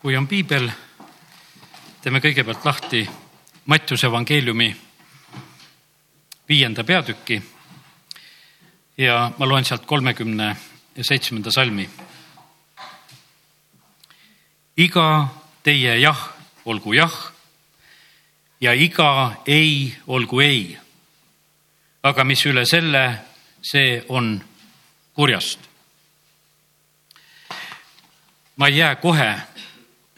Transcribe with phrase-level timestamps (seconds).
[0.00, 0.70] kui on piibel,
[2.00, 3.02] teeme kõigepealt lahti
[3.68, 4.68] Mattiuse evangeeliumi
[6.48, 7.36] viienda peatüki
[8.96, 10.56] ja ma loen sealt kolmekümne
[11.00, 11.88] seitsmenda salmi.
[14.76, 15.28] iga
[15.62, 16.24] teie jah
[16.64, 17.32] olgu jah
[18.60, 20.78] ja iga ei olgu ei.
[22.02, 23.20] aga mis üle selle,
[23.62, 24.40] see on
[25.12, 25.60] kurjast.
[28.56, 29.49] ma ei jää kohe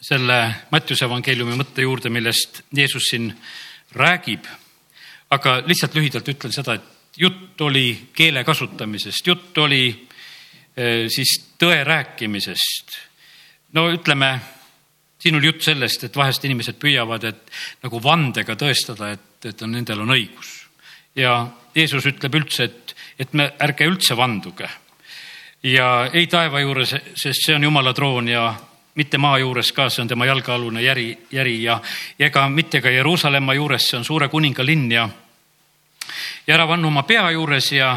[0.02, 0.38] selle
[0.72, 3.30] Mattiuse evangeeliumi mõtte juurde, millest Jeesus siin
[3.94, 4.46] räägib.
[5.32, 9.86] aga lihtsalt lühidalt ütlen seda, et jutt oli keele kasutamisest, jutt oli
[10.76, 12.98] eh, siis tõe rääkimisest.
[13.72, 14.40] no ütleme,
[15.18, 19.72] siin oli jutt sellest, et vahest inimesed püüavad, et nagu vandega tõestada, et, et on,
[19.72, 20.66] nendel on õigus.
[21.16, 24.68] ja Jeesus ütleb üldse, et, et me ärge üldse vanduge.
[25.62, 28.50] ja ei taeva juures, sest see on Jumala troon ja
[28.94, 31.80] mitte maa juures ka, see on tema jalgealune järi, järi ja,
[32.18, 35.08] ja ega mitte ka Jeruusalemma juures, see on suure kuninga linn ja,
[36.46, 37.94] ja ära vannu oma pea juures ja,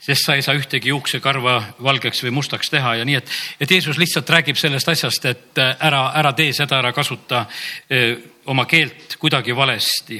[0.00, 3.98] sest sa ei saa ühtegi juuksekarva valgeks või mustaks teha ja nii, et, et Jeesus
[4.00, 8.66] lihtsalt räägib sellest asjast, et äh, ära, ära tee seda, ära kasuta öö, äh, oma
[8.68, 10.18] keelt kuidagi valesti.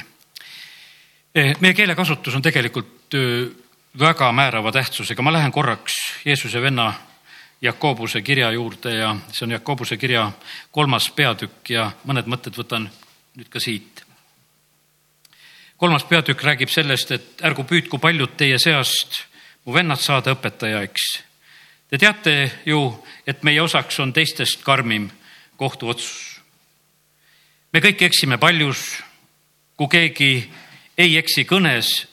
[1.35, 3.51] Äh, meie keelekasutus on tegelikult öö,
[3.99, 6.93] väga määrava tähtsusega, ma lähen korraks Jeesuse venna
[7.65, 10.27] Jakobuse kirja juurde ja see on Jakobuse kirja
[10.71, 12.91] kolmas peatükk ja mõned mõtted võtan
[13.39, 14.05] nüüd ka siit.
[15.77, 19.25] kolmas peatükk räägib sellest, et ärgu püüdku paljud teie seast
[19.65, 21.07] mu vennad saada õpetajaiks.
[21.89, 25.09] Te teate ju, et meie osaks on teistest karmim
[25.57, 26.41] kohtuotsus.
[27.73, 29.03] me kõik eksime paljus.
[29.77, 30.51] kui keegi
[30.99, 32.07] ei eksi kõnes,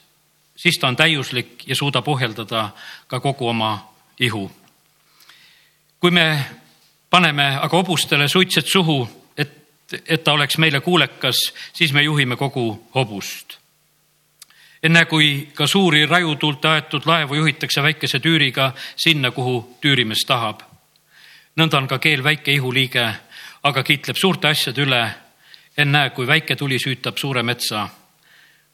[0.55, 2.71] siis ta on täiuslik ja suudab ohjeldada
[3.07, 4.60] ka kogu oma ihu
[6.01, 6.45] kui me
[7.09, 9.51] paneme aga hobustele suitsed suhu, et,
[10.09, 11.37] et ta oleks meile kuulekas,
[11.73, 13.57] siis me juhime kogu hobust.
[14.83, 20.63] enne kui ka suuri rajutuulte aetud laevu juhitakse väikese tüüriga sinna, kuhu tüürimees tahab.
[21.55, 23.05] nõnda on ka keel väike ihuliige,
[23.63, 25.13] aga kiitleb suurte asjade üle.
[25.77, 27.89] ennäe, kui väike tuli süütab suure metsa.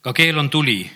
[0.02, 0.92] ka keel on tuli.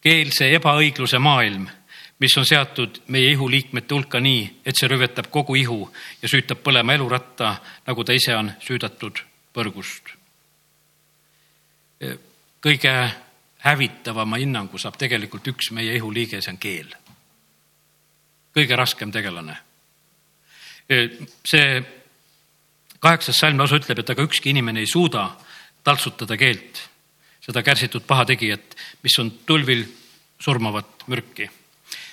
[0.00, 1.77] keel, see ebaõigluse maailm
[2.18, 5.80] mis on seatud meie ihuliikmete hulka nii, et see rüvetab kogu ihu
[6.22, 7.56] ja süütab põlema eluratta,
[7.86, 9.22] nagu ta ise on süüdatud
[9.54, 10.14] põrgust.
[12.62, 12.94] kõige
[13.58, 16.90] hävitavama hinnangu saab tegelikult üks meie ihuliige, see on keel.
[18.54, 19.56] kõige raskem tegelane.
[21.44, 21.82] see
[22.98, 25.36] kaheksas salm lausa ütleb, et aga ükski inimene ei suuda
[25.84, 26.82] taltsutada keelt,
[27.40, 29.86] seda kärsitud pahategijat, mis on tulvil
[30.40, 31.48] surmavat mürki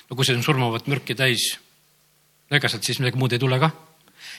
[0.10, 1.56] no kui see on surmavat mürki täis,
[2.52, 3.72] ega sealt siis midagi muud ei tule ka.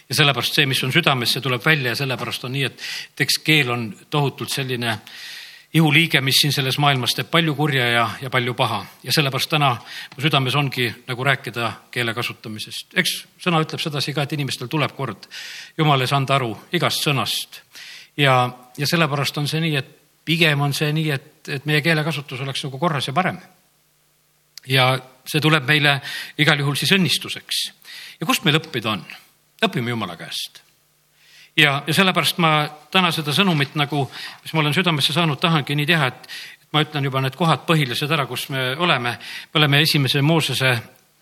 [0.08, 2.84] ja sellepärast see, mis on südames, see tuleb välja ja sellepärast on nii, et,
[3.20, 4.98] eks keel on tohutult selline
[5.74, 9.72] ihuliige, mis siin selles maailmas teeb palju kurja ja, ja palju paha ja sellepärast täna
[10.14, 12.94] mu südames ongi nagu rääkida keele kasutamisest.
[12.94, 15.28] eks sõna ütleb sedasi ka, et inimestel tuleb kord
[15.78, 17.60] jumala ees anda aru igast sõnast.
[18.16, 18.38] ja,
[18.78, 19.92] ja sellepärast on see nii, et
[20.24, 23.42] pigem on see nii, et, et meie keelekasutus oleks nagu korras ja parem
[24.66, 24.94] ja
[25.26, 25.98] see tuleb meile
[26.38, 27.62] igal juhul siis õnnistuseks.
[28.20, 29.04] ja kust meil õppida on?
[29.64, 30.62] õpime Jumala käest.
[31.56, 34.06] ja, ja sellepärast ma täna seda sõnumit nagu,
[34.42, 36.28] mis ma olen südamesse saanud, tahangi nii teha, et
[36.72, 39.18] ma ütlen juba need kohad põhilised ära, kus me oleme.
[39.54, 40.76] me oleme esimese Moosese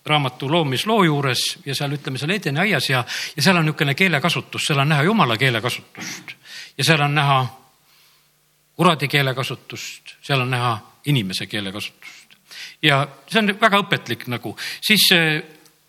[0.05, 3.03] raamatu loomisloo juures ja seal ütleme seal Edeni aias ja,
[3.35, 6.35] ja seal on niisugune keelekasutus, seal on näha jumala keelekasutust
[6.77, 7.39] ja seal on näha
[8.75, 12.24] kuradi keelekasutust, seal on näha inimese keelekasutust
[12.81, 15.43] ja see on väga õpetlik nagu, siis eh,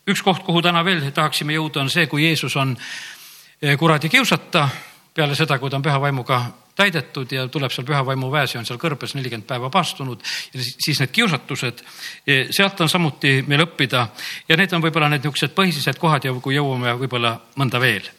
[0.06, 4.69] üks koht, kuhu täna veel tahaksime jõuda, on see, kui Jeesus on eh, kuradi kiusata.
[5.16, 6.42] Peale seda, kui ta on püha vaimuga
[6.76, 10.20] täidetud ja tuleb seal püha vaimu väes ja on seal kõrbes nelikümmend päeva paastunud
[10.52, 11.80] ja siis need kiusatused,
[12.26, 14.06] eh, sealt on samuti meil õppida.
[14.48, 18.12] Ja need on võib-olla need niisugused põhilised kohad ja kui jõuame võib-olla mõnda veel.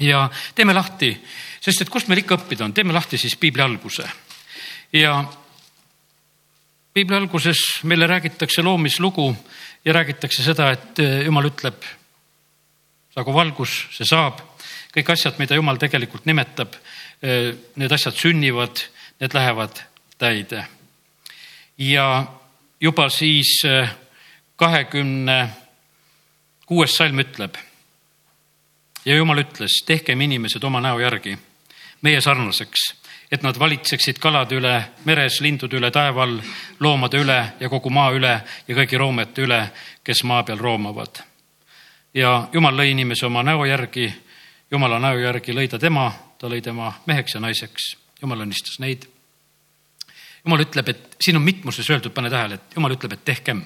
[0.00, 1.12] ja teeme lahti,
[1.60, 4.06] sest et kust meil ikka õppida on, teeme lahti siis piibli alguse.
[4.92, 5.24] Ja
[6.94, 9.36] piibli alguses meile räägitakse loomislugu
[9.84, 11.84] ja räägitakse seda, et eh, jumal ütleb,
[13.14, 14.46] saagu valgus, see saab.
[14.90, 16.74] kõik asjad, mida jumal tegelikult nimetab,
[17.22, 18.82] eh, need asjad sünnivad,
[19.20, 19.82] need lähevad
[20.18, 20.66] täide.
[21.78, 22.26] ja
[22.80, 23.90] juba siis eh,
[24.56, 25.50] kahekümne
[26.66, 27.54] kuues salm ütleb.
[29.04, 31.38] ja jumal ütles, tehkem inimesed oma näo järgi,
[32.02, 32.99] meie sarnaseks
[33.30, 34.74] et nad valitseksid kalade üle
[35.06, 36.40] meres, lindude üle taeva all,
[36.80, 38.32] loomade üle ja kogu maa üle
[38.66, 39.60] ja kõigi roomete üle,
[40.04, 41.22] kes maa peal roomavad.
[42.14, 44.10] ja jumal lõi inimese oma näo järgi,
[44.70, 49.06] jumala näo järgi lõi ta tema, ta lõi tema meheks ja naiseks, jumal õnnistas neid.
[50.44, 53.62] jumal ütleb, et siin on mitmuses öeldud, pane tähele, et jumal ütleb, et tehkem.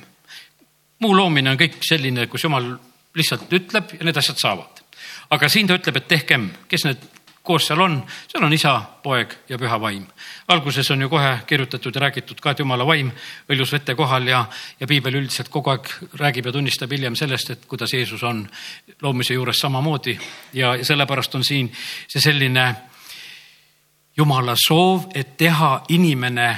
[0.99, 2.76] muu loomine on kõik selline, kus jumal
[3.14, 4.84] lihtsalt ütleb ja need asjad saavad.
[5.31, 7.99] aga siin ta ütleb, et tehkem, kes need koos seal on,
[8.29, 10.06] seal on isa, poeg ja püha vaim.
[10.49, 13.11] alguses on ju kohe kirjutatud ja räägitud ka, et jumala vaim
[13.52, 14.46] õljus vete kohal ja,
[14.81, 18.46] ja piibel üldiselt kogu aeg räägib ja tunnistab hiljem sellest, et kuidas Jeesus on
[19.02, 20.17] loomise juures samamoodi
[20.52, 21.69] ja, ja sellepärast on siin
[22.08, 22.64] see selline
[24.17, 26.49] jumala soov, et teha inimene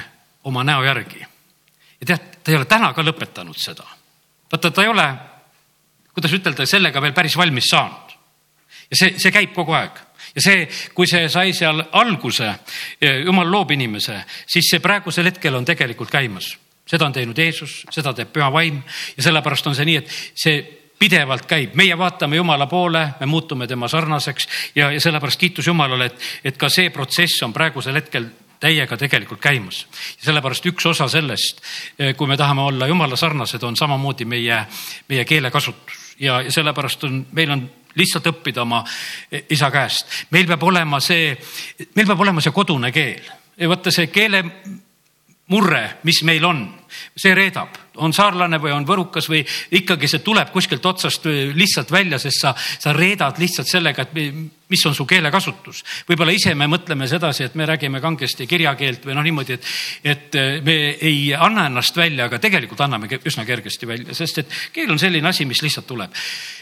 [0.43, 1.19] oma näo järgi.
[1.99, 3.83] ja tead, ta ei ole täna ka lõpetanud seda.
[4.51, 5.13] vaata, ta ei ole,
[6.13, 8.19] kuidas ütelda, sellega veel päris valmis saanud.
[8.91, 10.06] ja see, see käib kogu aeg
[10.37, 12.49] see, kui see sai seal alguse,
[13.25, 16.55] jumal loob inimese, siis see praegusel hetkel on tegelikult käimas.
[16.87, 18.81] seda on teinud Jeesus, seda teeb püha vaim
[19.17, 20.61] ja sellepärast on see nii, et see
[20.99, 26.05] pidevalt käib, meie vaatame Jumala poole, me muutume tema sarnaseks ja, ja sellepärast kiitus Jumalale,
[26.05, 28.29] et, et ka see protsess on praegusel hetkel
[28.59, 29.85] täiega tegelikult käimas.
[30.23, 31.61] sellepärast üks osa sellest,
[32.17, 34.63] kui me tahame olla jumala sarnased, on samamoodi meie,
[35.09, 38.83] meie keelekasutus ja, ja sellepärast on, meil on lihtsalt õppida oma
[39.49, 40.27] isa käest.
[40.31, 41.31] meil peab olema see,
[41.95, 43.31] meil peab olema see kodune keel.
[43.67, 44.43] vaata see keele
[45.47, 46.65] murre, mis meil on,
[47.15, 49.41] see reedab, on saarlane või on võrukas või
[49.79, 54.13] ikkagi see tuleb kuskilt otsast lihtsalt välja, sest sa, sa reedad lihtsalt sellega, et
[54.69, 55.83] mis on su keelekasutus.
[56.09, 59.69] võib-olla ise me mõtleme sedasi, et me räägime kangesti kirjakeelt või noh, niimoodi, et,
[60.03, 64.91] et me ei anna ennast välja, aga tegelikult anname üsna kergesti välja, sest et keel
[64.91, 66.13] on selline asi, mis lihtsalt tuleb.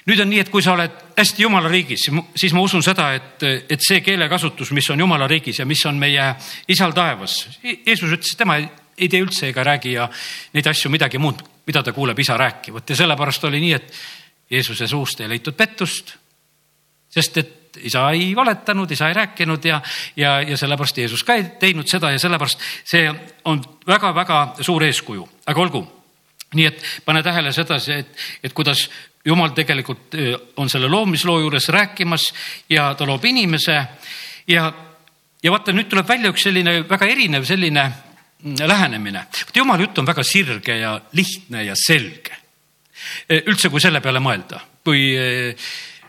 [0.06, 3.44] nüüd on nii, et kui sa oled hästi jumala riigis, siis ma usun seda, et,
[3.70, 6.34] et see keelekasutus, mis on jumala riigis ja mis on meie
[6.68, 10.08] isal taevas, Jeesus ütles, tema ei ei tee üldse ega räägi ja
[10.54, 13.94] neid asju midagi muud, mida ta kuuleb isa rääkivat ja sellepärast oli nii, et
[14.52, 16.16] Jeesuse suust ei leitud pettust.
[17.10, 19.82] sest et isa ei valetanud, isa ei rääkinud ja,
[20.16, 23.10] ja, ja sellepärast Jeesus ka ei teinud seda ja sellepärast see
[23.46, 25.86] on väga-väga suur eeskuju, aga olgu.
[26.56, 28.86] nii et pane tähele sedasi, et, et kuidas
[29.26, 30.16] jumal tegelikult
[30.56, 32.30] on selle loomisloo juures rääkimas
[32.70, 33.76] ja ta loob inimese
[34.48, 34.74] ja,
[35.44, 37.90] ja vaata, nüüd tuleb välja üks selline väga erinev selline
[38.46, 39.26] lähenemine.
[39.56, 42.38] jumala jutt on väga sirge ja lihtne ja selge.
[43.30, 45.56] E, üldse, kui selle peale mõelda, kui e,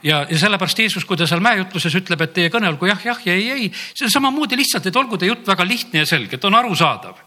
[0.02, 3.22] ja, ja sellepärast Jeesus, kui ta seal mäejutluses ütleb, et teie kõne olgu jah, jah
[3.26, 6.38] ja ei, ei, see on samamoodi lihtsalt, et olgu teie jutt väga lihtne ja selge,
[6.38, 7.24] et on arusaadav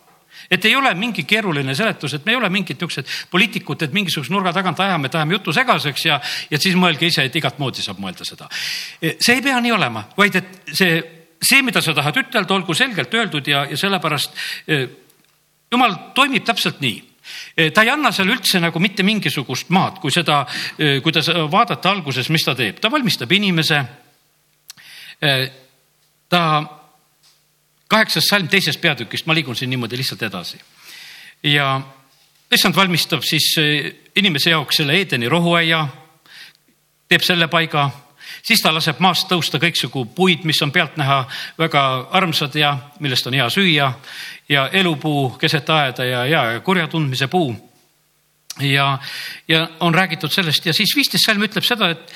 [0.50, 4.33] et ei ole mingi keeruline seletus, et me ei ole mingid niisugused poliitikud, et mingisuguse
[4.33, 6.17] nurga tagant ajame, et ajame jutu segaseks ja,
[6.50, 8.50] ja siis mõelge ise, et igat moodi saab mõelda seda.
[9.01, 10.97] E, see ei pea nii olema, vaid et see
[11.41, 14.36] see, mida sa tahad ütelda, olgu selgelt öeldud ja, ja sellepärast
[14.68, 14.88] eh,
[15.71, 16.97] jumal toimib täpselt nii
[17.56, 20.41] eh, ta ei anna seal üldse nagu mitte mingisugust maad, kui seda,
[20.77, 23.83] eh, kui ta vaadata alguses, mis ta teeb, ta valmistab inimese.
[26.30, 26.41] ta
[27.91, 30.59] kaheksas salm teisest peatükist, ma liigun siin niimoodi lihtsalt edasi.
[31.44, 31.81] ja
[32.51, 33.56] issand valmistab siis
[34.15, 35.81] inimese jaoks selle Eedeni rohuaia,
[37.09, 37.89] teeb selle paiga
[38.41, 41.23] siis ta laseb maast tõusta kõiksugu puid, mis on pealtnäha
[41.57, 43.93] väga armsad ja millest on hea süüa
[44.49, 47.55] ja elupuu keset aeda ja hea ja kurja tundmise puu.
[48.59, 48.99] ja,
[49.47, 52.13] ja on räägitud sellest ja siis viisteist salm ütleb seda, et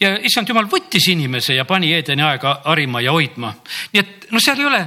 [0.00, 3.54] ja issand jumal võttis inimese ja pani Eedeni aega harima ja hoidma.
[3.92, 4.82] nii et noh, seal ei ole,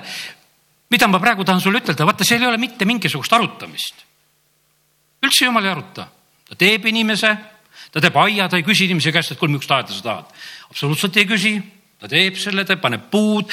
[0.89, 4.05] mida ma praegu tahan sulle ütelda, vaata, seal ei ole mitte mingisugust arutamist.
[5.23, 6.07] üldse jumal ei aruta,
[6.49, 7.35] ta teeb inimese
[7.91, 10.33] ta teeb aia, ta ei küsi inimese käest, et kuule, millist aeda sa tahad.
[10.69, 11.53] absoluutselt ei küsi,
[11.99, 13.49] ta teeb selle, ta paneb puud,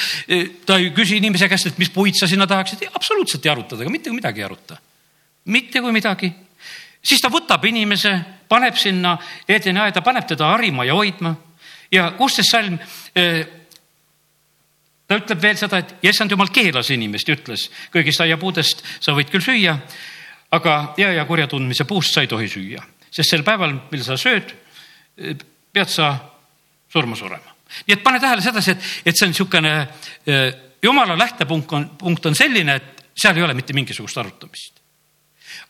[0.65, 3.93] ta ei küsi inimese käest, et mis puid sa sinna tahaksid, absoluutselt ei aruta temaga,
[3.93, 4.77] mitte kui midagi ei aruta.
[5.45, 6.31] mitte kui midagi.
[7.01, 8.13] siis ta võtab inimese,
[8.47, 9.17] paneb sinna
[9.47, 11.35] Edeni aeda, paneb teda harima ja hoidma
[11.91, 12.77] ja kuusteist salm
[13.15, 13.47] eh,
[15.07, 19.31] ta ütleb veel seda, et issand jumal keelas inimest ja ütles, kõigist aiapuudest sa võid
[19.31, 19.77] küll süüa,
[20.51, 24.17] aga hea ja kurja tundmise puust sa ei tohi süüa sest sel päeval, mil sa
[24.19, 24.53] sööd,
[25.73, 26.13] pead sa
[26.91, 27.55] surma surema.
[27.87, 29.73] nii et pane tähele sedasi, et, et see on niisugune
[30.25, 30.49] eh,
[30.83, 34.77] jumala lähtepunkt on, punkt on selline, et seal ei ole mitte mingisugust arutamist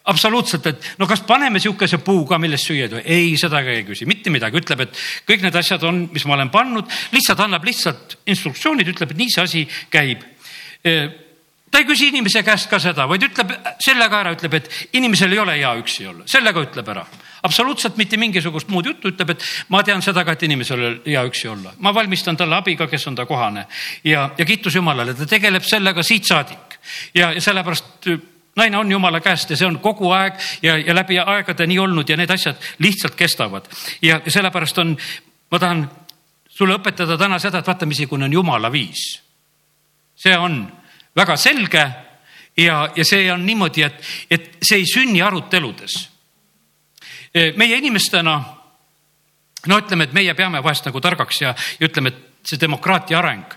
[0.08, 3.04] absoluutselt, et no kas paneme sihukese puu ka, millest süüa ei tohi.
[3.06, 6.38] ei, seda ka ei küsi, mitte midagi, ütleb, et kõik need asjad on, mis ma
[6.38, 10.24] olen pannud, lihtsalt annab lihtsalt instruktsioonid, ütleb, et nii see asi käib
[10.88, 11.10] eh,
[11.72, 13.52] ta ei küsi inimese käest ka seda, vaid ütleb
[13.84, 17.04] selle ka ära, ütleb, et inimesel ei ole hea üksi olla, selle ka ütleb ära.
[17.44, 21.24] Absoluutselt mitte mingisugust muud juttu, ütleb, et ma tean seda ka, et inimesel ole hea
[21.28, 21.74] üksi olla.
[21.80, 23.68] ma valmistan talle abiga, kes on ta kohane
[24.04, 26.80] ja, ja kiitus Jumalale, ta tegeleb sellega siit saadik
[27.14, 28.10] ja, ja sellepärast
[28.58, 32.10] naine on jumala käest ja see on kogu aeg ja, ja läbi aegade nii olnud
[32.10, 33.70] ja need asjad lihtsalt kestavad
[34.02, 34.98] ja sellepärast on,
[35.52, 35.86] ma tahan
[36.50, 39.22] sulle õpetada täna seda, et vaata, missugune on jumala viis.
[40.18, 40.66] see on
[41.16, 41.86] väga selge
[42.58, 44.02] ja, ja see on niimoodi, et,
[44.32, 45.98] et see ei sünni aruteludes.
[47.58, 48.38] Meie inimestena,
[49.68, 53.56] no ütleme, et meie peame vahest nagu targaks ja, ja ütleme, et see demokraatia areng,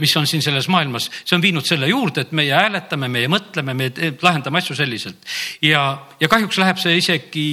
[0.00, 3.76] mis on siin selles maailmas, see on viinud selle juurde, et meie hääletame, meie mõtleme,
[3.78, 3.90] me
[4.22, 5.20] lahendame asju selliselt.
[5.62, 5.84] ja,
[6.20, 7.44] ja kahjuks läheb see isegi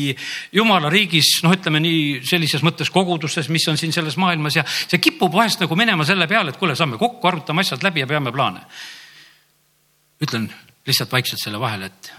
[0.57, 4.97] jumala riigis, noh, ütleme nii sellises mõttes kogudustes, mis on siin selles maailmas ja see
[5.03, 8.33] kipub vahest nagu minema selle peale, et kuule, saame kokku, arutame asjad läbi ja peame
[8.33, 8.65] plaane.
[10.21, 10.49] ütlen
[10.87, 12.13] lihtsalt vaikselt selle vahele, et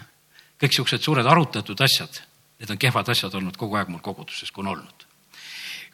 [0.62, 2.22] kõik siuksed suured arutatud asjad,
[2.62, 5.08] need on kehvad asjad olnud kogu aeg mul koguduses, kui on olnud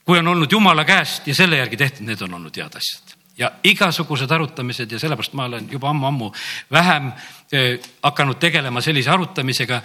[0.09, 3.51] kui on olnud jumala käest ja selle järgi tehtud, need on olnud head asjad ja
[3.65, 6.31] igasugused arutamised ja sellepärast ma olen juba ammu-ammu
[6.73, 7.13] vähem
[7.53, 9.83] eh, hakanud tegelema sellise arutamisega.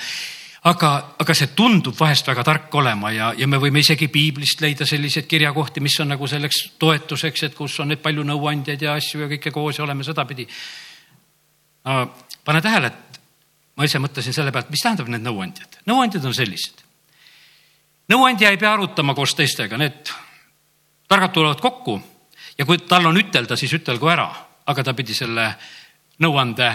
[0.63, 4.85] aga, aga see tundub vahest väga tark olema ja, ja me võime isegi piiblist leida
[4.87, 9.25] selliseid kirjakohti, mis on nagu selleks toetuseks, et kus on neid palju nõuandjaid ja asju
[9.25, 10.47] ja kõike koos ja oleme sedapidi
[11.85, 12.05] no,.
[12.45, 13.02] pane tähele, et
[13.75, 15.79] ma ise mõtlesin selle pealt, mis tähendab need nõuandjad.
[15.89, 16.83] nõuandjad on sellised
[18.11, 20.11] nõuandja ei pea arutama koos teistega, need
[21.09, 21.99] targad tulevad kokku
[22.57, 24.27] ja kui tal on ütelda, siis ütelgu ära,
[24.65, 25.49] aga ta pidi selle
[26.23, 26.69] nõuande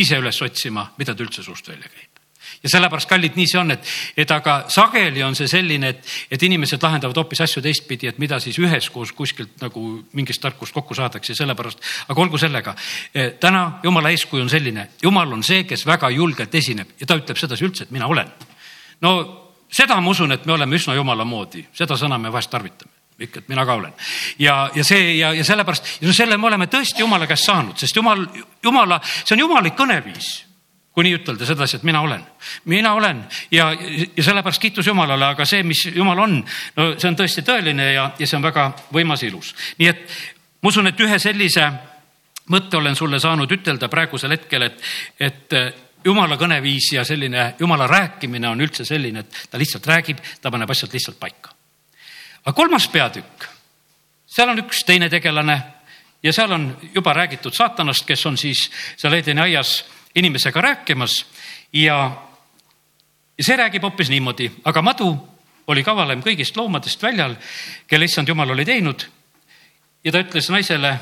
[0.00, 2.09] ise üles otsima, mida ta üldse suust välja käib.
[2.62, 3.86] Ja sellepärast, kallid, nii see on, et,
[4.20, 8.40] et aga sageli on see selline, et, et inimesed lahendavad hoopis asju teistpidi, et mida
[8.42, 9.84] siis üheskoos kuskilt nagu
[10.16, 12.74] mingist tarkust kokku saadakse, sellepärast, aga olgu sellega.
[13.14, 17.16] Eh, täna jumala eeskuju on selline, jumal on see, kes väga julgelt esineb ja ta
[17.20, 18.28] ütleb sedasi üldse, et mina olen.
[19.00, 19.12] no
[19.72, 23.42] seda ma usun, et me oleme üsna jumala moodi, seda sõna me vahest tarvitame ikka,
[23.42, 23.92] et mina ka olen.
[24.38, 27.96] ja, ja see ja, ja sellepärast, ja selle me oleme tõesti jumala käest saanud, sest
[27.96, 28.24] jumal,
[28.64, 30.49] jumala, see on jumalik kõneviis
[31.00, 32.20] kui nii ütelda sedasi, et mina olen,
[32.68, 36.34] mina olen ja, ja sellepärast kiitus Jumalale, aga see, mis Jumal on,
[36.76, 39.54] no see on tõesti tõeline ja, ja see on väga võimas ilus.
[39.78, 40.02] nii et
[40.60, 41.70] ma usun, et ühe sellise
[42.52, 44.82] mõtte olen sulle saanud ütelda praegusel hetkel, et,
[45.20, 45.56] et
[46.04, 50.70] jumala kõneviis ja selline jumala rääkimine on üldse selline, et ta lihtsalt räägib, ta paneb
[50.70, 51.54] asjad lihtsalt paika.
[52.44, 53.46] aga kolmas peatükk,
[54.26, 55.56] seal on üks teine tegelane
[56.22, 58.66] ja seal on juba räägitud saatanast, kes on siis
[59.00, 59.78] seal Edeni aias
[60.14, 61.14] inimesega rääkimas
[61.72, 62.00] ja,
[63.40, 65.12] see räägib hoopis niimoodi, aga madu
[65.70, 67.36] oli kavalam kõigist loomadest väljal,
[67.86, 69.06] kelle issand jumal oli teinud.
[70.04, 70.98] ja ta ütles naisele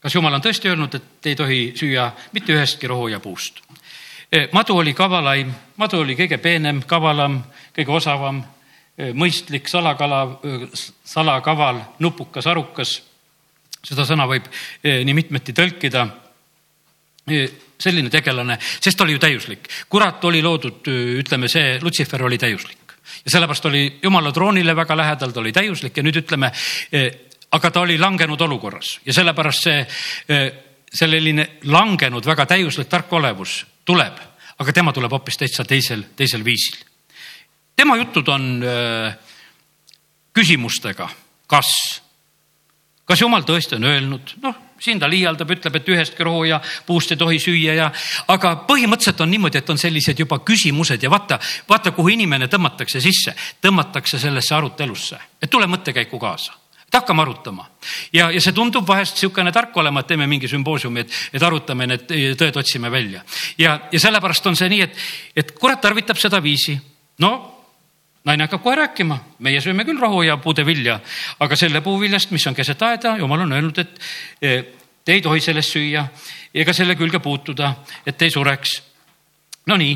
[0.00, 3.60] kas jumal on tõesti öelnud, et ei tohi süüa mitte ühestki rohujapuust?
[4.32, 7.40] E, madu oli kavalaim, madu oli kõige peenem, kavalam,
[7.76, 8.40] kõige osavam,
[8.96, 10.70] e, mõistlik, salakala, e,
[11.04, 13.00] salakaval, nupukas, arukas.
[13.80, 14.44] seda sõna võib
[14.84, 16.02] nii mitmeti tõlkida.
[17.80, 19.68] Selline tegelane, sest ta oli ju täiuslik.
[19.88, 20.86] kurat oli loodud,
[21.22, 25.96] ütleme see, Lutsifer oli täiuslik ja sellepärast oli jumala troonile väga lähedal, ta oli täiuslik
[25.96, 26.52] ja nüüd ütleme
[27.50, 29.80] aga ta oli langenud olukorras ja sellepärast see,
[30.28, 30.50] eh,
[30.90, 34.20] selline langenud, väga täiuslik tark olevus tuleb,
[34.58, 36.78] aga tema tuleb hoopis täitsa teisel, teisel viisil.
[37.76, 39.14] tema jutud on äh,
[40.36, 41.08] küsimustega,
[41.46, 41.70] kas,
[43.04, 47.12] kas jumal tõesti on öelnud, noh, siin ta liialdab, ütleb, et ühestki rohu ja puust
[47.12, 47.90] ei tohi süüa ja,
[48.28, 53.00] aga põhimõtteliselt on niimoodi, et on sellised juba küsimused ja vaata, vaata, kuhu inimene tõmmatakse
[53.00, 56.56] sisse, tõmmatakse sellesse arutelusse, et tule mõttekäiku kaasa
[56.90, 57.68] et hakkame arutama.
[58.12, 61.86] ja, ja see tundub vahest niisugune tark olema, et teeme mingi sümboosiumi, et, et arutame
[61.86, 63.22] need tõed, otsime välja.
[63.58, 64.98] ja, ja sellepärast on see nii, et,
[65.36, 66.74] et kurat tarvitab seda viisi.
[67.22, 67.49] no
[68.24, 70.98] naine hakkab kohe rääkima, meie sööme küll rohu ja puudevilja,
[71.40, 74.00] aga selle puuviljast, mis on keset aeda, jumal on öelnud, et
[74.42, 74.64] eh,
[75.04, 76.04] te ei tohi sellest süüa
[76.54, 77.74] ega selle külge puutuda,
[78.06, 78.76] et ei sureks.
[79.70, 79.94] Nonii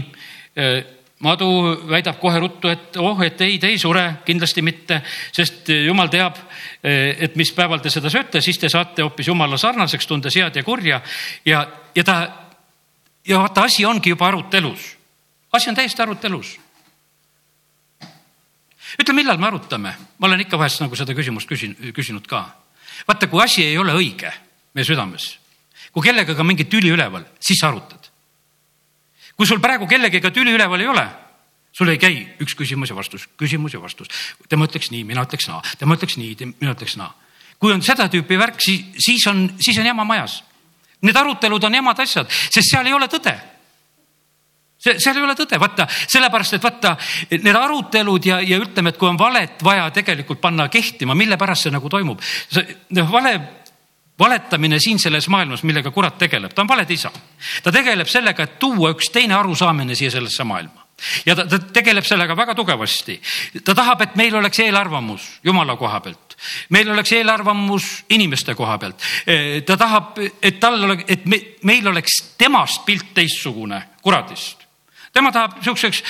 [0.56, 0.78] eh,
[1.24, 1.48] madu
[1.88, 5.00] väidab kohe ruttu, et oh, et ei, te ei sure, kindlasti mitte,
[5.32, 6.36] sest jumal teab,
[6.84, 10.64] et mis päeval te seda sööte, siis te saate hoopis jumala sarnaseks, tundes head ja
[10.66, 11.00] kurja
[11.46, 11.62] ja,
[11.94, 12.18] ja ta
[13.24, 14.96] ja vaata, asi ongi juba arutelus.
[15.52, 16.60] asi on täiesti arutelus.
[19.00, 19.94] Ütle, millal me arutame?
[20.18, 22.46] ma olen ikka vahest nagu seda küsimust küsin, küsinud ka.
[23.08, 24.32] vaata, kui asi ei ole õige
[24.74, 25.36] meie südames,
[25.92, 28.04] kui kellegagi mingi tüli üleval, siis arutad
[29.36, 31.04] kui sul praegu kellegiga tüli üleval ei ole,
[31.74, 34.08] sul ei käi üks küsimus ja vastus, küsimus ja vastus.
[34.48, 37.12] tema ütleks nii, mina ütleks naa, tema ütleks nii, mina ütleks naa.
[37.58, 40.42] kui on seda tüüpi värk, siis, siis on, siis on jama majas.
[41.02, 43.34] Need arutelud on jamad asjad, sest seal ei ole tõde
[44.84, 46.94] see, seal ei ole tõde, vaata, sellepärast et vaata,
[47.34, 51.68] need arutelud ja, ja ütleme, et kui on valet vaja tegelikult panna kehtima, mille pärast
[51.68, 52.22] see nagu toimub.
[52.98, 53.36] noh, vale
[54.18, 57.10] valetamine siin selles maailmas, millega kurat tegeleb, ta on valede isa.
[57.62, 60.84] ta tegeleb sellega, et tuua üks teine arusaamine siia sellesse maailma
[61.26, 63.20] ja ta, ta tegeleb sellega väga tugevasti.
[63.64, 66.36] ta tahab, et meil oleks eelarvamus Jumala koha pealt.
[66.70, 69.02] meil oleks eelarvamus inimeste koha pealt.
[69.66, 74.63] ta tahab, et tal oleks, et me, meil oleks temast pilt teistsugune kuradist
[75.14, 76.02] tema tahab siukseks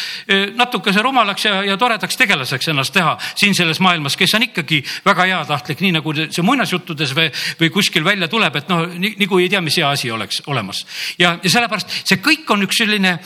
[0.57, 5.27] natukese rumalaks ja, ja toredaks tegelaseks ennast teha siin selles maailmas, kes on ikkagi väga
[5.29, 7.27] heatahtlik, nii nagu see muinasjuttudes või,
[7.61, 10.85] või kuskil välja tuleb, et noh, nagu ei tea, mis hea asi oleks olemas.
[11.19, 13.19] ja, ja sellepärast see kõik on üks selline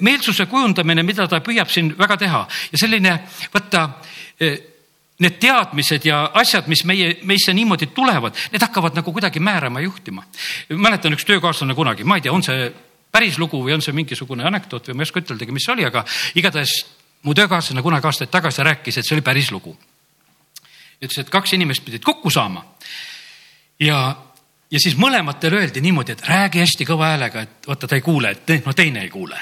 [0.00, 3.18] meelsuse kujundamine, mida ta püüab siin väga teha ja selline
[3.52, 3.90] võtta
[5.20, 9.88] need teadmised ja asjad, mis meie, meisse niimoodi tulevad, need hakkavad nagu kuidagi määrama ja
[9.88, 10.24] juhtima.
[10.68, 12.68] mäletan üks töökaaslane kunagi, ma ei tea, on see
[13.12, 15.86] päris lugu või on see mingisugune anekdoot või ma ei oska üteldagi, mis see oli,
[15.88, 16.78] aga igatahes
[17.26, 19.76] mu töökaaslane kunagi aastaid tagasi rääkis, et see oli päris lugu.
[20.96, 22.64] ütles, et kaks inimest pidid kokku saama
[23.80, 24.16] ja
[24.70, 28.32] ja siis mõlematele öeldi niimoodi, et räägi hästi kõva häälega, et vaata, ta ei kuule,
[28.34, 29.38] et no teine ei kuule.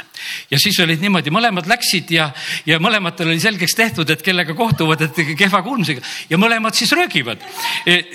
[0.50, 2.28] ja siis olid niimoodi, mõlemad läksid ja,
[2.66, 7.40] ja mõlematel oli selgeks tehtud, et kellega kohtuvad, et kehva kuulmisega ja mõlemad siis röögivad.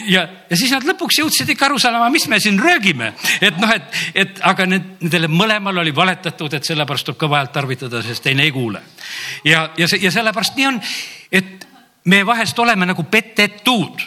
[0.08, 3.74] ja, ja siis nad lõpuks jõudsid ikka aru saama, mis me siin röögime, et noh,
[3.74, 8.24] et, et aga need, nendele mõlemal oli valetatud, et sellepärast tuleb kõva häält tarvitada, sest
[8.24, 8.84] teine ei kuule.
[9.44, 10.80] ja, ja see ja sellepärast nii on,
[11.32, 11.68] et
[12.06, 14.06] me vahest oleme nagu petetud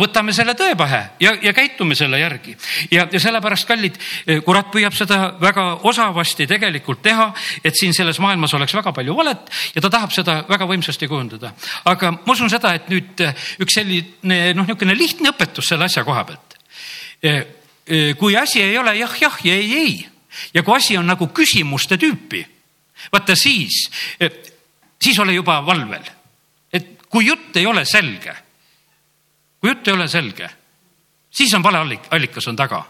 [0.00, 2.56] võtame selle tõe pähe ja, ja käitume selle järgi
[2.90, 3.98] ja, ja sellepärast, kallid,
[4.46, 7.28] kurat püüab seda väga osavasti tegelikult teha,
[7.64, 11.52] et siin selles maailmas oleks väga palju valet ja ta tahab seda väga võimsasti kujundada.
[11.84, 13.22] aga ma usun seda, et nüüd
[13.62, 16.58] üks selline noh, niisugune lihtne õpetus selle asja koha pealt.
[18.18, 20.08] kui asi ei ole jah, jah ja ei, ei
[20.54, 22.42] ja kui asi on nagu küsimuste tüüpi,
[23.12, 23.86] vaata siis,
[25.00, 26.04] siis ole juba valvel.
[26.72, 28.45] et kui jutt ei ole selge
[29.66, 30.50] kui jutt ei ole selge,
[31.34, 32.84] siis on valeallikas on taga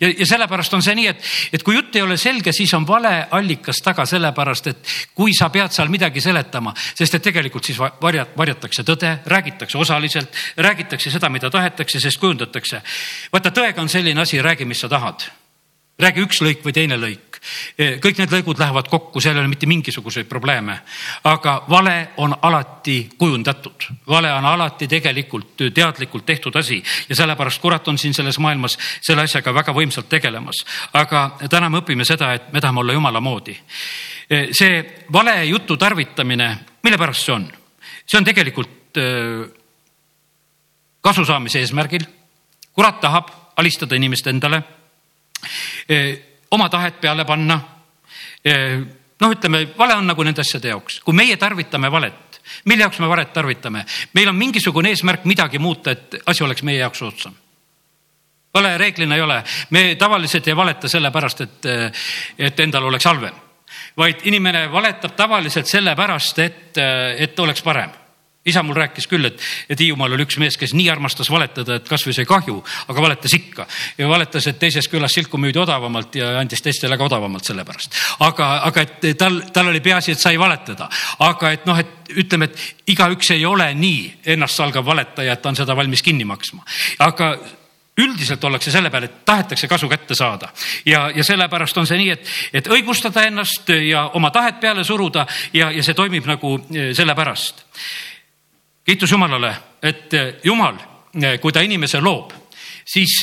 [0.00, 1.22] ja, ja sellepärast on see nii, et,
[1.54, 5.74] et kui jutt ei ole selge, siis on valeallikas taga, sellepärast et kui sa pead
[5.74, 11.50] seal midagi seletama, sest et tegelikult siis varjat-, varjatakse tõde, räägitakse osaliselt, räägitakse seda, mida
[11.52, 12.82] tahetakse, sest kujundatakse.
[13.32, 15.28] vaata, tõega on selline asi, räägi, mis sa tahad
[15.98, 17.38] räägi üks lõik või teine lõik.
[18.02, 20.78] kõik need lõigud lähevad kokku, seal ei ole mitte mingisuguseid probleeme.
[21.24, 27.88] aga vale on alati kujundatud, vale on alati tegelikult teadlikult tehtud asi ja sellepärast kurat
[27.88, 30.64] on siin selles maailmas selle asjaga väga võimsalt tegelemas.
[30.92, 33.56] aga täna me õpime seda, et me tahame olla jumala moodi.
[34.52, 37.52] see vale jutu tarvitamine, mille pärast see on?
[38.06, 38.70] see on tegelikult
[41.00, 42.04] kasu saamise eesmärgil.
[42.72, 44.85] kurat tahab alistada inimest endale Eh,
[46.50, 47.60] oma tahet peale panna.
[48.44, 48.78] Eh,
[49.20, 53.08] noh, ütleme, vale on nagu nende asjade jaoks, kui meie tarvitame valet, mille jaoks me
[53.10, 57.42] valet tarvitame, meil on mingisugune eesmärk midagi muuta, et asi oleks meie jaoks soodsam
[58.56, 59.34] vale reeglina ei ole,
[59.70, 61.66] me tavaliselt ei valeta sellepärast, et,
[62.38, 63.34] et endal oleks halvem,
[64.00, 66.80] vaid inimene valetab tavaliselt sellepärast, et,
[67.20, 67.92] et oleks parem
[68.46, 71.88] isa mul rääkis küll, et, et Hiiumaal oli üks mees, kes nii armastas valetada, et
[71.88, 72.56] kasvõi sai kahju,
[72.88, 73.66] aga valetas ikka.
[73.98, 77.98] ja valetas, et teises külas silku müüdi odavamalt ja andis teistele ka odavamalt selle pärast.
[78.20, 80.88] aga, aga et tal, tal oli peaasi, et sai valetada.
[81.18, 84.00] aga et noh, et ütleme, et igaüks ei ole nii
[84.36, 86.62] ennastsalgav valetaja, et ta on seda valmis kinni maksma.
[86.98, 87.36] aga
[87.96, 90.50] üldiselt ollakse selle peale, et tahetakse kasu kätte saada
[90.86, 95.26] ja, ja sellepärast on see nii, et, et õigustada ennast ja oma tahet peale suruda
[95.56, 97.64] ja, ja see toimib nagu eh, sellepärast
[98.86, 100.76] kiitus Jumalale, et eh, Jumal,
[101.22, 102.32] eh, kui ta inimese loob,
[102.86, 103.18] siis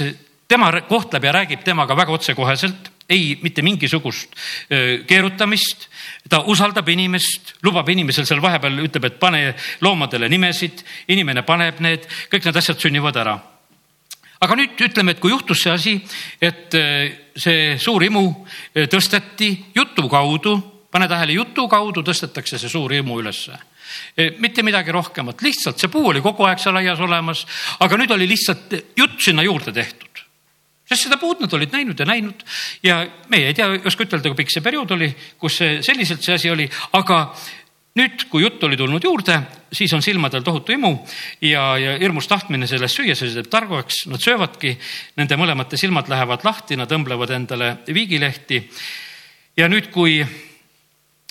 [0.47, 4.36] tema kohtleb ja räägib temaga väga otsekoheselt, ei mitte mingisugust
[4.69, 5.89] eh, keerutamist.
[6.30, 12.08] ta usaldab inimest, lubab inimesel seal vahepeal, ütleb, et pane loomadele nimesid, inimene paneb need,
[12.32, 13.39] kõik need asjad sünnivad ära
[14.43, 15.91] aga nüüd ütleme, et kui juhtus see asi,
[16.43, 16.76] et
[17.39, 18.23] see suur imu
[18.91, 20.58] tõsteti jutu kaudu,
[20.91, 23.72] pane tähele, jutu kaudu tõstetakse see suur imu ülesse Eh,
[24.39, 27.45] mitte midagi rohkemat, lihtsalt see puu oli kogu aeg seal aias olemas,
[27.84, 30.13] aga nüüd oli lihtsalt jutt sinna juurde tehtud
[30.84, 32.45] sest seda puud nad olid näinud ja näinud
[32.84, 33.01] ja
[33.32, 36.36] meie ei tea, ei oska ütelda, kui pikk see periood oli, kus see selliselt see
[36.36, 36.67] asi oli,
[36.99, 37.19] aga
[37.99, 39.38] nüüd, kui jutt oli tulnud juurde,
[39.73, 40.91] siis on silmadel tohutu imu
[41.45, 44.73] ja, ja hirmus tahtmine sellest süüa, see teeb targaks, nad söövadki,
[45.19, 48.63] nende mõlemate silmad lähevad lahti, nad õmblevad endale viigilehti.
[49.58, 50.19] ja nüüd, kui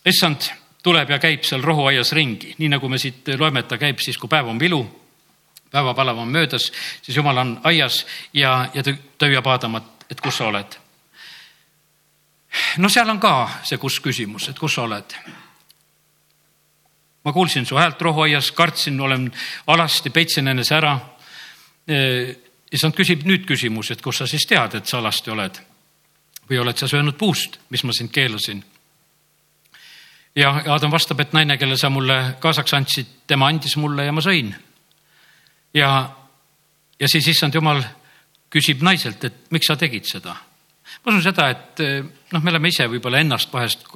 [0.06, 0.48] issand
[0.82, 4.18] tuleb ja käib seal rohuaias ringi, nii nagu me siit loeme, et ta käib siis,
[4.18, 4.82] kui päev on vilu,
[5.72, 10.50] päevapalav on möödas, siis jumal on aias ja, ja ta hüüab Aadamat, et kus sa
[10.50, 10.78] oled.
[12.78, 15.16] no seal on ka see kus küsimus, et kus sa oled.
[17.24, 19.32] ma kuulsin su häält rohuaias, kartsin, olen
[19.66, 20.98] alasti, peitsin enese ära.
[22.72, 25.62] issand küsib nüüd küsimus, et kus sa siis tead, et sa alasti oled
[26.50, 28.64] või oled sa söönud puust, mis ma sind keelasin
[30.36, 34.24] ja Adam vastab, et naine, kelle sa mulle kaasaks andsid, tema andis mulle ja ma
[34.24, 34.54] sõin.
[35.74, 35.90] ja
[37.00, 37.82] ja siis issand jumal
[38.52, 40.36] küsib naiselt, et miks sa tegid seda.
[41.02, 41.84] ma usun seda, et
[42.32, 43.86] noh, me oleme ise võib-olla ennast vahest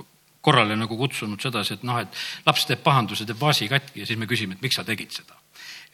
[0.41, 4.19] korrale nagu kutsunud sedasi, et noh, et laps teeb pahanduse, teeb vaasi katki ja siis
[4.19, 5.35] me küsime, et miks sa tegid seda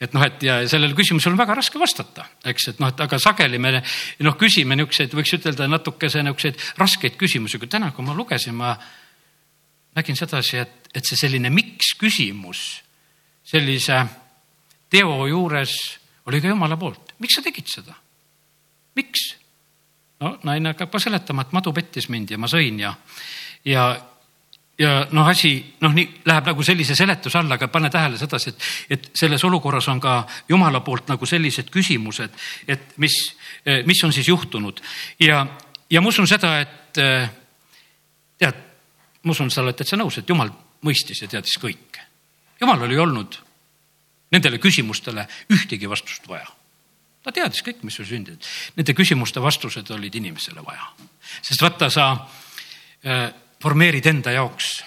[0.01, 3.19] et noh, et ja sellele küsimusele on väga raske vastata, eks, et noh, et aga
[3.21, 8.15] sageli me noh, küsime niisuguseid, võiks ütelda natukese niisuguseid raskeid küsimusi, kui täna, kui ma
[8.17, 8.73] lugesin, ma
[9.95, 12.63] nägin sedasi, et, et see selline miks küsimus
[13.43, 13.99] sellise
[14.89, 15.75] teo juures
[16.25, 17.15] oli ka jumala poolt.
[17.19, 17.95] miks sa tegid seda?
[18.95, 19.35] miks?
[20.21, 22.95] no naine hakkab ka seletama, et madu pettis mind ja ma sõin ja,
[23.65, 23.85] ja
[24.79, 25.53] ja noh, asi
[25.85, 28.63] noh, nii läheb nagu sellise seletuse alla, aga pane tähele sedasi, et,
[28.95, 30.15] et selles olukorras on ka
[30.49, 32.33] jumala poolt nagu sellised küsimused,
[32.67, 33.19] et mis,
[33.85, 34.81] mis on siis juhtunud
[35.21, 35.43] ja,
[35.89, 37.01] ja ma usun seda, et
[38.41, 38.63] tead,
[39.23, 40.51] ma usun, sa oled täitsa nõus, et jumal
[40.83, 42.03] mõistis ja teadis kõike.
[42.61, 43.39] jumal oli olnud
[44.31, 46.47] nendele küsimustele ühtegi vastust vaja.
[47.23, 48.43] ta teadis kõik, mis sul sündinud.
[48.75, 50.89] Nende küsimuste vastused olid inimesele vaja,
[51.41, 52.07] sest vaata sa
[53.63, 54.83] formeerid enda jaoks.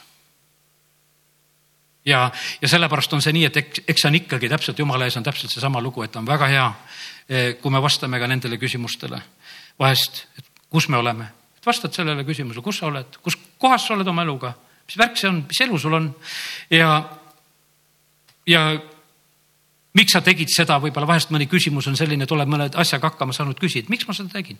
[2.07, 2.31] ja,
[2.63, 5.25] ja sellepärast on see nii, et eks, eks see on ikkagi täpselt jumala ees on
[5.27, 6.67] täpselt seesama lugu, et on väga hea,
[7.29, 9.23] eh, kui me vastame ka nendele küsimustele
[9.81, 13.95] vahest, et kus me oleme, et vastad sellele küsimusele, kus sa oled, kus kohas sa
[13.95, 14.53] oled oma eluga,
[14.87, 16.11] mis värk see on, mis elu sul on?
[16.71, 16.91] Ja,
[18.47, 18.63] ja
[19.97, 23.59] miks sa tegid seda, võib-olla vahest mõni küsimus on selline, tuleb mõne asjaga hakkama saanud,
[23.61, 24.59] küsid, miks ma seda tegin?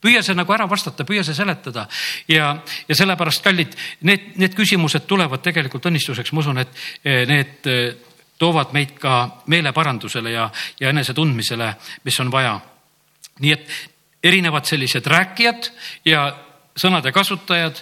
[0.00, 1.84] Püüa see nagu ära vastata, püüa see seletada.
[2.30, 2.54] Ja,
[2.88, 3.74] ja sellepärast, kallid,
[4.08, 6.72] need, need küsimused tulevad tegelikult õnnistuseks, ma usun, et
[7.04, 7.90] eh, need eh,
[8.40, 10.46] toovad meid ka meeleparandusele ja,
[10.80, 11.74] ja enesetundmisele,
[12.08, 12.56] mis on vaja.
[13.40, 13.68] nii et
[14.24, 15.70] erinevad sellised rääkijad
[16.04, 16.26] ja
[16.76, 17.78] sõnade kasutajad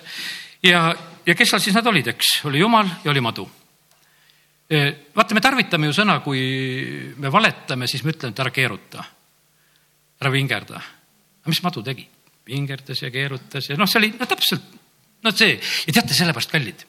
[0.62, 0.82] ja,
[1.26, 3.46] ja kes seal siis nad olid, eks, oli jumal ja oli madu
[4.70, 6.44] eh, vaata, me tarvitame ju sõna, kui
[7.16, 9.04] me valetame, siis me ütleme, et ära keeruta,
[10.20, 10.82] ära vingerda
[11.48, 12.06] mis madu tegi?
[12.48, 14.70] vingerdas ja keerutas ja noh, see oli no täpselt,
[15.24, 16.84] no see ja teate, sellepärast kallid.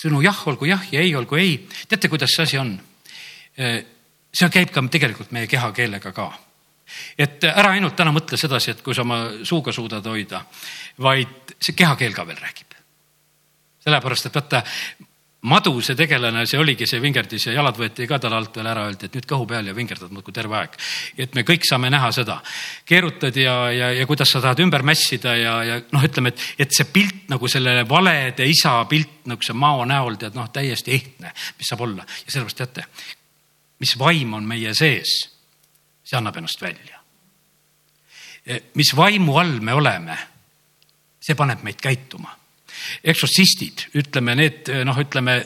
[0.00, 1.56] sõnu jah olgu jah ja ei olgu ei,
[1.88, 2.76] teate, kuidas see asi on?
[3.56, 6.28] see käib ka tegelikult meie kehakeelega ka
[7.18, 10.44] et ära ainult täna mõtle sedasi, et kui sa oma suuga suudad hoida,
[10.98, 12.66] vaid see kehakeel ka veel räägib.
[13.80, 14.62] sellepärast, et vaata,
[15.48, 18.84] madu see tegelane, see oligi see vingerdis ja jalad võeti ka tal alt veel ära,
[18.90, 20.76] öeldi, et nüüd kõhu peal ja vingerdad muudkui terve aeg.
[21.16, 22.40] et me kõik saame näha seda,
[22.84, 26.76] keerutad ja, ja, ja kuidas sa tahad ümber mässida ja, ja noh, ütleme, et, et
[26.76, 31.72] see pilt nagu sellele valede isa pilt niisuguse mao näol tead noh, täiesti ehtne, mis
[31.72, 32.86] saab olla ja sellepärast teate,
[33.80, 35.22] mis vaim on meie sees,
[36.10, 36.98] see annab ennast välja.
[38.74, 40.18] mis vaimu all me oleme,
[41.20, 42.32] see paneb meid käituma
[43.04, 45.36] eksotsistid, ütleme need noh, ütleme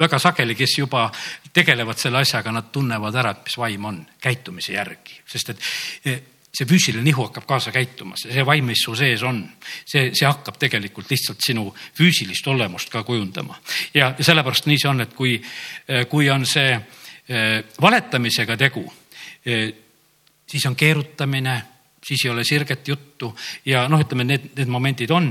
[0.00, 1.06] väga sageli, kes juba
[1.54, 5.66] tegelevad selle asjaga, nad tunnevad ära, et mis vaim on käitumise järgi, sest et
[6.08, 9.42] eh, see füüsiline nihu hakkab kaasa käituma, see vaim, mis su sees on,
[9.84, 13.60] see, see hakkab tegelikult lihtsalt sinu füüsilist olemust ka kujundama.
[13.94, 15.36] ja, sellepärast nii see on, et kui,
[16.10, 16.74] kui on see
[17.80, 18.82] valetamisega tegu,
[19.44, 21.62] siis on keerutamine
[22.04, 23.38] siis ei ole sirget juttu.
[23.64, 25.30] Ja noh, ütleme, need, need momendid on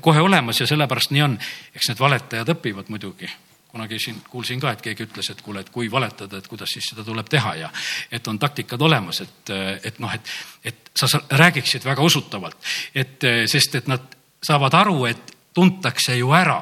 [0.00, 1.38] kohe olemas ja sellepärast nii on.
[1.74, 3.30] eks need valetajad õpivad muidugi.
[3.70, 6.88] Kunagi siin kuulsin ka, et keegi ütles, et kuule, et kui valetada, et kuidas siis
[6.90, 7.68] seda tuleb teha ja
[8.10, 9.52] et on taktikad olemas, et,
[9.84, 10.32] et noh, et,
[10.64, 12.58] et sa räägiksid väga usutavalt,
[12.94, 16.58] et sest et nad saavad aru, et tuntakse ju ära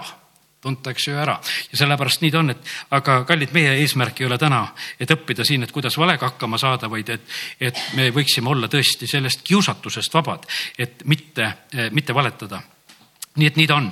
[0.69, 1.39] tuntakse ju ära
[1.73, 4.63] ja sellepärast nii ta on, et aga kallid, meie eesmärk ei ole täna,
[5.01, 7.25] et õppida siin, et kuidas valega hakkama saada, vaid et,
[7.61, 10.47] et me võiksime olla tõesti sellest kiusatusest vabad,
[10.79, 11.51] et mitte,
[11.97, 12.63] mitte valetada.
[13.39, 13.91] nii et nii ta on.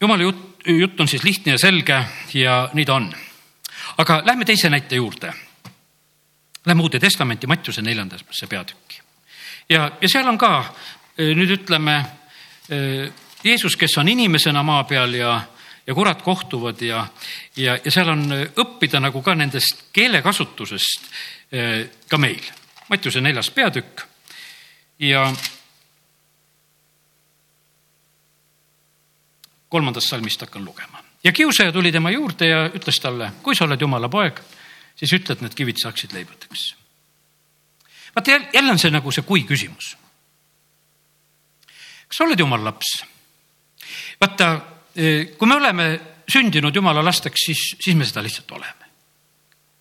[0.00, 3.10] jumala jutt, jutt on siis lihtne ja selge ja nii ta on.
[3.98, 5.32] aga lähme teise näite juurde.
[6.66, 9.00] Lähme Uude Testamenti, Mattiuse neljandasse peatükki.
[9.68, 10.74] ja, ja seal on ka
[11.16, 12.00] nüüd ütleme
[13.44, 15.40] Jeesus, kes on inimesena maa peal ja,
[15.86, 17.06] ja kurat kohtuvad ja,
[17.56, 21.10] ja, ja seal on õppida nagu ka nendest keelekasutusest
[21.52, 22.42] eh, ka meil.
[22.88, 24.02] Mattiuse neljas peatükk
[24.98, 25.26] ja
[29.68, 31.02] kolmandast salmist hakkan lugema.
[31.24, 34.40] ja kiusaja tuli tema juurde ja ütles talle, kui sa oled jumala poeg,
[34.96, 36.76] siis ütle, et need kivid saaksid leibadeks.
[38.14, 39.96] vaata jälle on see nagu see kui küsimus.
[42.08, 43.15] kas sa oled jumala laps?
[44.20, 44.50] Vaata,
[44.96, 45.86] eh, kui me oleme
[46.28, 48.84] sündinud jumala lasteks, siis, siis me seda lihtsalt oleme.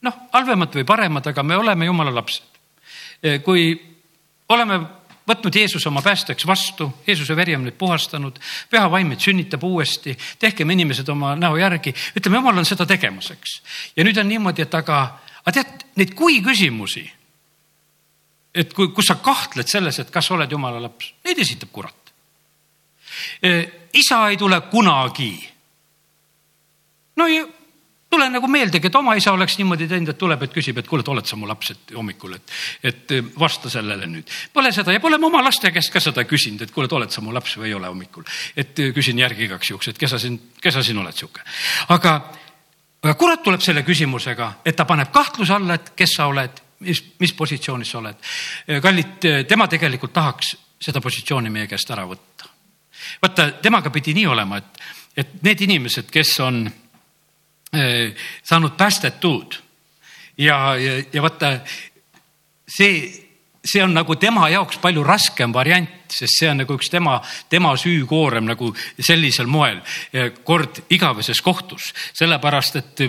[0.06, 2.44] noh, halvemad või paremad, aga me oleme jumala lapsed.
[3.24, 3.74] Eh, kui
[4.50, 4.80] oleme
[5.26, 8.38] võtnud Jeesuse oma päästjaks vastu, Jeesuse veri on meid puhastanud,
[8.70, 13.32] püha vaim meid sünnitab uuesti, tehkem inimesed oma näo järgi, ütleme, jumal on seda tegemas,
[13.34, 13.60] eks.
[13.98, 15.02] ja nüüd on niimoodi, et aga,
[15.42, 17.06] aga tead, neid kui küsimusi,
[18.56, 22.05] et kui, kus sa kahtled selles, et kas oled jumala laps, neid esitab kurat.
[23.94, 25.50] Isa ei tule kunagi.
[27.16, 27.46] no ja
[28.16, 31.04] tule nagu meeldegi, et oma isa oleks niimoodi teinud, et tuleb, et küsib, et kuule,
[31.04, 32.56] et oled sa mu laps, et hommikul, et,
[32.92, 34.32] et vasta sellele nüüd.
[34.54, 37.14] Pole seda ja pole ma oma laste käest ka seda küsinud, et kuule, et oled
[37.14, 38.28] sa mu laps või ei ole hommikul.
[38.56, 41.44] et küsin järgi igaks juhuks, et kes sa siin, kes sa siin oled sihuke.
[41.96, 42.16] aga,
[43.04, 47.04] aga kurat tuleb selle küsimusega, et ta paneb kahtluse alla, et kes sa oled, mis,
[47.20, 48.32] mis positsioonis sa oled.
[48.82, 52.35] kallid, tema tegelikult tahaks seda positsiooni meie käest ära võtta.
[53.22, 54.82] Vaata, temaga pidi nii olema, et,
[55.18, 56.66] et need inimesed, kes on
[57.76, 59.56] Eh, saanud päästetud.
[60.38, 61.60] ja, ja, ja vaata
[62.68, 63.26] see,
[63.66, 67.18] see on nagu tema jaoks palju raskem variant, sest see on nagu üks tema,
[67.50, 69.82] tema süükoorem nagu sellisel moel
[70.44, 73.06] kord igaveses kohtus, sellepärast et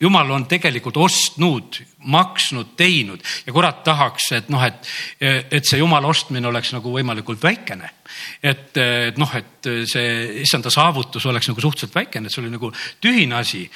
[0.00, 6.08] jumal on tegelikult ostnud, maksnud, teinud ja kurat tahaks, et noh, et, et see jumala
[6.10, 7.90] ostmine oleks nagu võimalikult väikene.
[8.42, 12.72] et, et noh, et see issanda saavutus oleks nagu suhteliselt väikene, et see oli nagu
[13.00, 13.66] tühine asi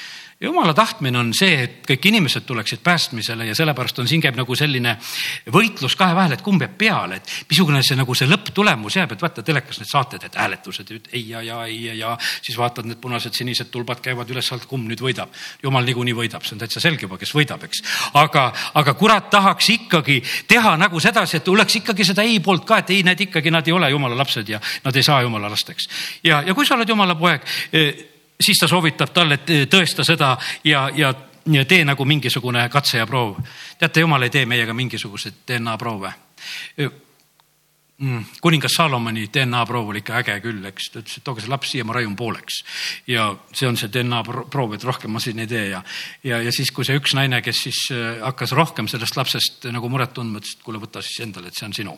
[0.45, 4.57] jumala tahtmine on see, et kõik inimesed tuleksid päästmisele ja sellepärast on, siin käib nagu
[4.59, 4.97] selline
[5.53, 9.25] võitlus kahe vahel, et kumb jääb peale, et missugune see nagu see lõpptulemus jääb, et
[9.25, 13.01] vaata telekas need saated, et hääletused, ei ja, ja, ei ja, ja siis vaatad, need
[13.03, 15.35] punased-sinised tulbad käivad üles-alt, kumb nüüd võidab.
[15.63, 17.83] jumal niikuinii võidab, see on täitsa selge juba, kes võidab, eks.
[18.21, 22.83] aga, aga kurat tahaks ikkagi teha nagu sedasi, et oleks ikkagi seda ei poolt ka,
[22.85, 25.89] et ei, need ikkagi, nad ei ole jumala lapsed ja nad ei saa jumala lasteks.
[26.25, 27.47] ja, ja kui sa oled jumala poeg
[28.41, 31.15] siis ta soovitab talle, et tõesta seda ja, ja,
[31.47, 33.39] ja tee nagu mingisugune katse ja proov.
[33.79, 36.13] teate, jumal ei tee meiega mingisuguseid DNA proove
[37.99, 41.53] mm, kuningas Salomoni DNA proov oli ikka äge küll, eks, ta ütles, et tooge see
[41.53, 42.63] laps siia, ma raiun pooleks.
[43.07, 45.83] ja see on see DNA proov, et rohkem ma siin ei tee ja,
[46.25, 47.81] ja, ja siis, kui see üks naine, kes siis
[48.23, 51.69] hakkas rohkem sellest lapsest nagu muret tundma, ütles, et kuule, võta siis endale, et see
[51.69, 51.97] on sinu.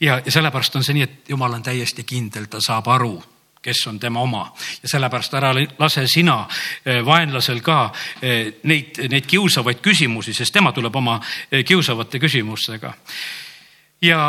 [0.00, 3.16] ja, ja sellepärast on see nii, et jumal on täiesti kindel, ta saab aru
[3.62, 4.44] kes on tema oma
[4.82, 6.38] ja sellepärast ära lase sina
[6.84, 7.78] eh, vaenlasel ka
[8.22, 11.18] eh, neid, neid kiusavaid küsimusi, sest tema tuleb oma
[11.50, 12.92] eh, kiusavate küsimustega.
[14.02, 14.20] ja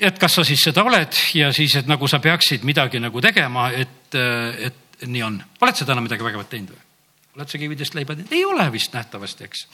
[0.00, 3.70] et kas sa siis seda oled ja siis, et nagu sa peaksid midagi nagu tegema,
[3.70, 5.42] et, et nii on.
[5.60, 6.86] oled sa täna midagi vägevat teinud või?
[7.36, 8.32] oled sa kividest leiba teinud?
[8.32, 9.66] ei ole vist nähtavasti, eks.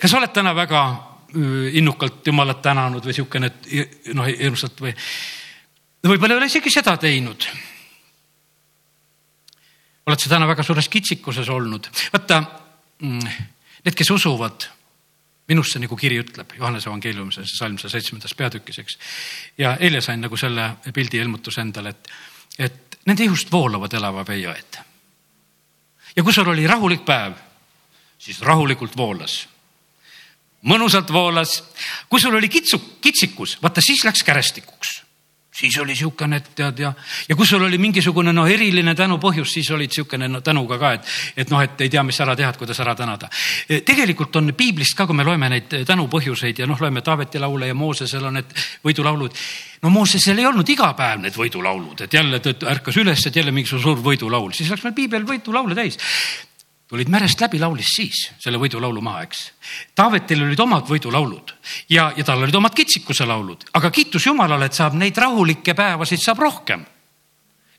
[0.00, 0.84] kas oled täna väga
[1.72, 3.48] innukalt Jumalat tänanud või sihukene,
[4.12, 4.92] noh, hirmsalt või
[6.04, 7.46] võib-olla ei ole isegi seda teinud
[10.06, 11.88] oled sa täna väga suures kitsikuses olnud.
[12.12, 12.42] vaata,
[13.02, 13.26] mm,
[13.84, 14.66] need, kes usuvad
[15.48, 18.98] minusse, nagu kiri ütleb, Johannese evangeeliumis, see salm seal seitsmendas peatükis, eks.
[19.58, 22.10] ja eile sain nagu selle pildi ilmutuse endale, et,
[22.58, 24.80] et nende ihust voolavad elava vee jõed.
[26.16, 27.34] ja kui sul oli rahulik päev,
[28.18, 29.46] siis rahulikult voolas.
[30.62, 31.62] mõnusalt voolas.
[32.08, 35.02] kui sul oli kitsu, kitsikus, vaata siis läks kärestikuks
[35.52, 36.92] siis oli niisugune, et tead ja,
[37.28, 41.10] ja kui sul oli mingisugune no eriline tänupõhjus, siis olid niisugune no, tänuga ka, et,
[41.44, 43.28] et noh, et ei tea, mis ära teha, et kuidas ära tänada.
[43.68, 47.68] E, tegelikult on piiblist ka, kui me loeme neid tänupõhjuseid ja noh, loeme Taaveti laule
[47.68, 49.42] ja Moosesel on need võidulaulud.
[49.82, 53.52] no Moosesel ei olnud iga päev need võidulaulud, et jälle ta ärkas üles, et jälle
[53.52, 56.00] mingisugune suur võidulaul, siis läks meil piibel võidulaule täis
[56.92, 59.38] tulid merest läbi, laulis siis selle võidulaulu maha, eks.
[59.96, 61.54] Taavetil olid omad võidulaulud
[61.88, 66.20] ja, ja tal olid omad kitsikuse laulud, aga kiitus Jumalale, et saab neid rahulikke päevasid
[66.20, 66.84] saab rohkem.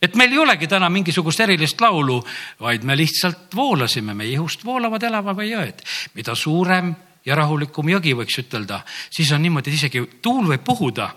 [0.01, 2.23] et meil ei olegi täna mingisugust erilist laulu,
[2.59, 5.85] vaid me lihtsalt voolasime, meie ihust voolavad elavad jõed.
[6.15, 6.95] mida suurem
[7.25, 8.81] ja rahulikum jõgi, võiks ütelda,
[9.13, 11.11] siis on niimoodi, et isegi tuul võib puhuda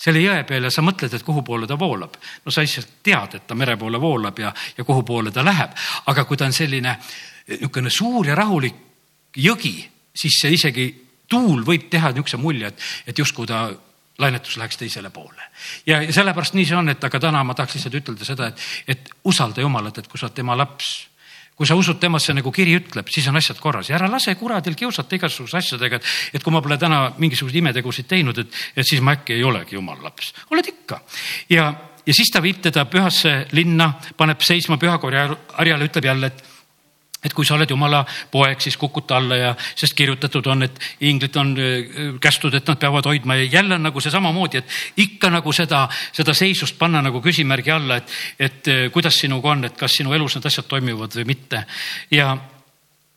[0.00, 2.16] selle jõe peal ja sa mõtled, et kuhu poole ta voolab.
[2.44, 5.76] no sa lihtsalt tead, et ta mere poole voolab ja, ja kuhu poole ta läheb.
[6.06, 6.96] aga kui ta on selline
[7.50, 8.74] niisugune suur ja rahulik
[9.36, 9.76] jõgi,
[10.14, 10.88] siis see isegi
[11.28, 13.68] tuul võib teha niisuguse mulje, et, et justkui ta
[14.20, 15.42] lainetus läheks teisele poole.
[15.86, 19.14] ja sellepärast nii see on, et aga täna ma tahaks lihtsalt ütelda seda, et, et
[19.24, 21.09] usalda Jumalat, et kui sa oled tema laps,
[21.60, 24.72] kui sa usud temasse, nagu kiri ütleb, siis on asjad korras ja ära lase kuradil
[24.80, 29.02] kiusata igasuguse asjadega, et, et kui ma pole täna mingisuguseid imetegusid teinud, et, et siis
[29.04, 30.32] ma äkki ei olegi jumala laps.
[30.54, 31.02] oled ikka.
[31.52, 31.66] ja,
[32.06, 35.26] ja siis ta viib teda pühasse linna, paneb seisma pühakorja
[35.58, 36.48] harjale, ütleb jälle, et
[37.24, 38.00] et kui sa oled jumala
[38.32, 42.80] poeg, siis kukuta alla ja, sest kirjutatud on, et inglid on äh, kästud, et nad
[42.80, 47.02] peavad hoidma ja jälle on nagu see samamoodi, et ikka nagu seda, seda seisust panna
[47.04, 50.70] nagu küsimärgi alla, et, et äh, kuidas sinuga on, et kas sinu elus need asjad
[50.70, 51.64] toimivad või mitte.
[52.10, 52.32] ja,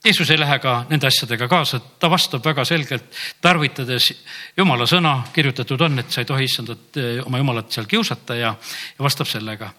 [0.03, 3.05] Jeesus ei lähe ka nende asjadega kaasa, ta vastab väga selgelt,
[3.41, 4.09] tarvitades
[4.57, 8.51] jumala sõna, kirjutatud on, et sa ei tohi issandat, oma jumalat seal kiusata ja,
[8.97, 9.71] ja vastab sellega.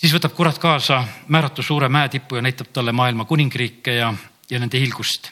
[0.00, 4.14] Siis võtab kurat kaasa määratu suure mäetippu ja näitab talle maailma kuningriike ja,
[4.50, 5.30] ja nende hiilgust.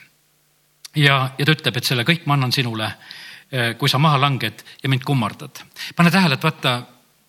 [0.97, 2.93] ja, ja ta ütleb, et selle kõik ma annan sinule,
[3.79, 5.63] kui sa maha langed ja mind kummardad.
[5.97, 6.83] pane tähele, et vaata,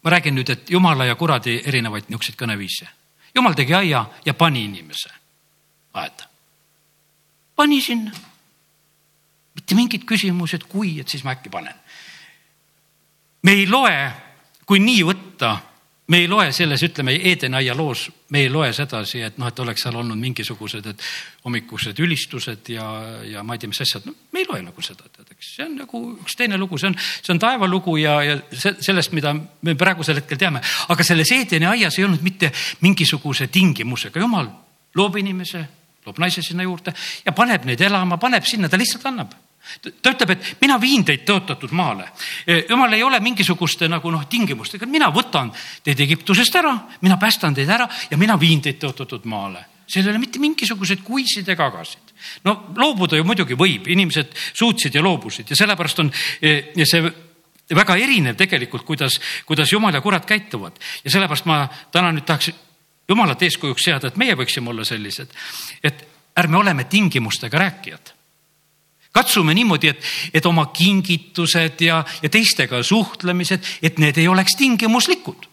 [0.03, 2.89] ma räägin nüüd, et jumala ja kuradi erinevaid niisuguseid kõneviise.
[3.35, 5.09] jumal tegi aia ja pani inimese
[5.93, 6.29] aeda
[7.59, 8.11] pani sinna.
[9.55, 11.75] mitte mingit küsimusi, et kui, et siis ma äkki panen.
[13.43, 13.97] me ei loe,
[14.65, 15.57] kui nii võtta,
[16.09, 19.83] me ei loe selles, ütleme, Edeni-aia loos, me ei loe sedasi, et noh, et oleks
[19.85, 21.03] seal olnud mingisugused, et
[21.45, 22.85] hommikused ülistused ja,
[23.29, 24.07] ja ma ei tea, mis asjad.
[24.09, 25.51] No,, me ei loe nagu seda, tead, eks.
[25.55, 29.35] See on nagu üks teine lugu, see on, see on taevalugu ja, ja sellest, mida
[29.35, 30.63] me praegusel hetkel teame.
[30.89, 32.51] aga selles Edeni-aias ei olnud mitte
[32.85, 34.49] mingisuguse tingimusega, jumal
[34.97, 35.65] loob inimese
[36.03, 36.93] toob naise sinna juurde
[37.25, 39.37] ja paneb neid elama, paneb sinna, ta lihtsalt annab
[39.81, 42.09] ta ütleb, et mina viin teid tõotatud maale.
[42.45, 45.51] E, jumal ei ole mingisuguste nagu noh, tingimustega, mina võtan
[45.83, 49.65] teid Egiptusest ära, mina päästan teid ära ja mina viin teid tõotatud maale.
[49.89, 52.13] seal ei ole mitte mingisuguseid kuisid ega agasid.
[52.43, 57.11] no loobuda ju muidugi võib, inimesed suutsid ja loobusid ja sellepärast on e, ja see
[57.75, 62.51] väga erinev tegelikult, kuidas, kuidas jumal ja kurat käituvad ja sellepärast ma täna nüüd tahaks
[63.09, 65.33] jumalat eeskujuks seada, et meie võiksime olla sellised,
[65.83, 66.05] et
[66.37, 68.13] ärme oleme tingimustega rääkijad.
[69.11, 75.47] Katsume niimoodi, et, et oma kingitused ja, ja teistega suhtlemised, et need ei oleks tingimuslikud.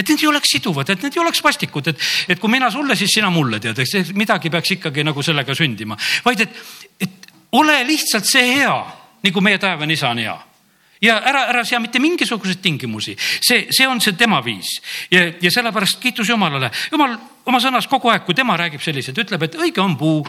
[0.00, 2.96] Et need ei oleks siduvad, et need ei oleks vastikud, et, et kui mina sulle,
[2.96, 6.62] siis sina mulle tead, eks midagi peaks ikkagi nagu sellega sündima, vaid et,
[7.04, 8.76] et ole lihtsalt see hea,
[9.26, 10.38] nagu meie taevane isa on hea.
[11.00, 14.68] Ja ära, ära sea mitte mingisuguseid tingimusi, see, see on see tema viis.
[15.12, 16.68] Ja, ja sellepärast kiitus Jumalale.
[16.92, 17.14] Jumal
[17.48, 20.20] oma sõnas kogu aeg, kui tema räägib selliseid, ütleb, et õige on puu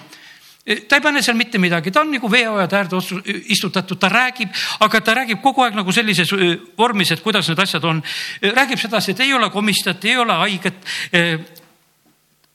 [0.62, 3.00] ta ei pane seal mitte midagi, ta on nagu veeojade äärde
[3.50, 4.52] istutatud, ta räägib,
[4.86, 6.30] aga ta räägib kogu aeg nagu sellises
[6.78, 8.04] vormis, et kuidas need asjad on.
[8.42, 10.86] räägib sedasi, et ei ole komistajat, ei ole haiget.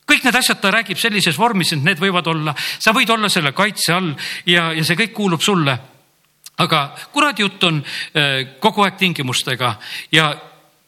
[0.06, 3.52] kõik need asjad ta räägib sellises vormis, et need võivad olla, sa võid olla selle
[3.52, 4.14] kaitse all
[4.46, 5.78] ja, ja see kõik kuulub sulle.
[6.58, 9.74] Aga kuradi jutt on äh, kogu aeg tingimustega.
[10.12, 10.30] Ja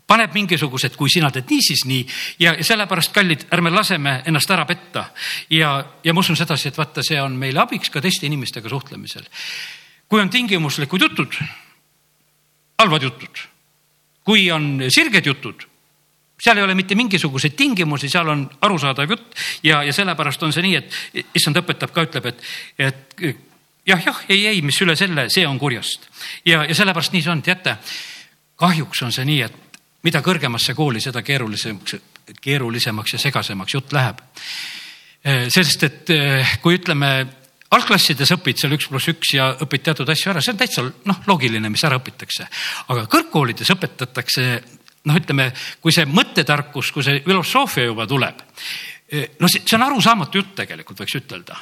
[0.08, 2.02] paneb mingisugused, kui sina teed nii, siis nii
[2.40, 5.10] ja sellepärast, kallid, ärme laseme ennast ära petta.
[5.50, 5.72] ja,
[6.04, 9.28] ja ma usun sedasi, et vaata, see on meile abiks ka teiste inimestega suhtlemisel.
[10.08, 11.36] kui on tingimuslikud jutud,
[12.78, 13.42] halvad jutud,
[14.24, 15.66] kui on sirged jutud,
[16.40, 20.64] seal ei ole mitte mingisuguseid tingimusi, seal on arusaadav jutt ja, ja sellepärast on see
[20.64, 22.44] nii, et issand õpetab ka, ütleb, et,
[22.78, 23.22] et
[23.84, 26.08] jah, jah, ei, ei, mis üle selle, see on kurjast.
[26.46, 27.76] ja, ja sellepärast nii see on, teate,
[28.56, 29.67] kahjuks on see nii, et
[30.06, 31.96] mida kõrgemasse kooli, seda keerulisemaks,
[32.42, 34.22] keerulisemaks ja segasemaks jutt läheb.
[35.24, 37.12] Eh, sest et eh, kui ütleme,
[37.74, 41.22] algklassides õpid seal üks pluss üks ja õpid teatud asju ära, see on täitsa noh,
[41.26, 42.46] loogiline, mis ära õpitakse.
[42.94, 44.46] aga kõrgkoolides õpetatakse
[45.08, 45.50] noh, ütleme,
[45.82, 48.44] kui see mõttetarkus, kui see filosoofia juba tuleb,
[49.10, 51.58] eh, no see, see on arusaamatu jutt tegelikult, võiks ütelda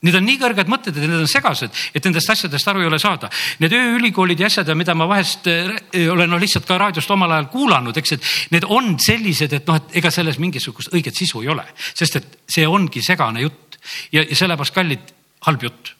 [0.00, 2.98] Need on nii kõrged mõtted ja need on segased, et nendest asjadest aru ei ole
[3.02, 3.28] saada.
[3.60, 7.34] Need ööülikoolid ja asjad ja mida ma vahest eh, olen no lihtsalt ka raadiost omal
[7.36, 11.42] ajal kuulanud, eks, et need on sellised, et noh, et ega selles mingisugust õiget sisu
[11.44, 13.76] ei ole, sest et see ongi segane jutt
[14.14, 15.12] ja, ja sellepärast kallid,
[15.44, 15.92] halb jutt.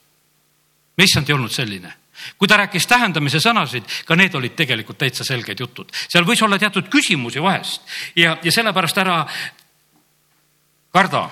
[1.00, 1.92] issand ei olnud selline
[2.36, 5.88] kui ta rääkis tähendamise sõnasid, ka need olid tegelikult täitsa selged jutud.
[6.08, 7.84] seal võis olla teatud küsimusi vahest
[8.16, 9.22] ja, ja sellepärast ära
[10.92, 11.28] karda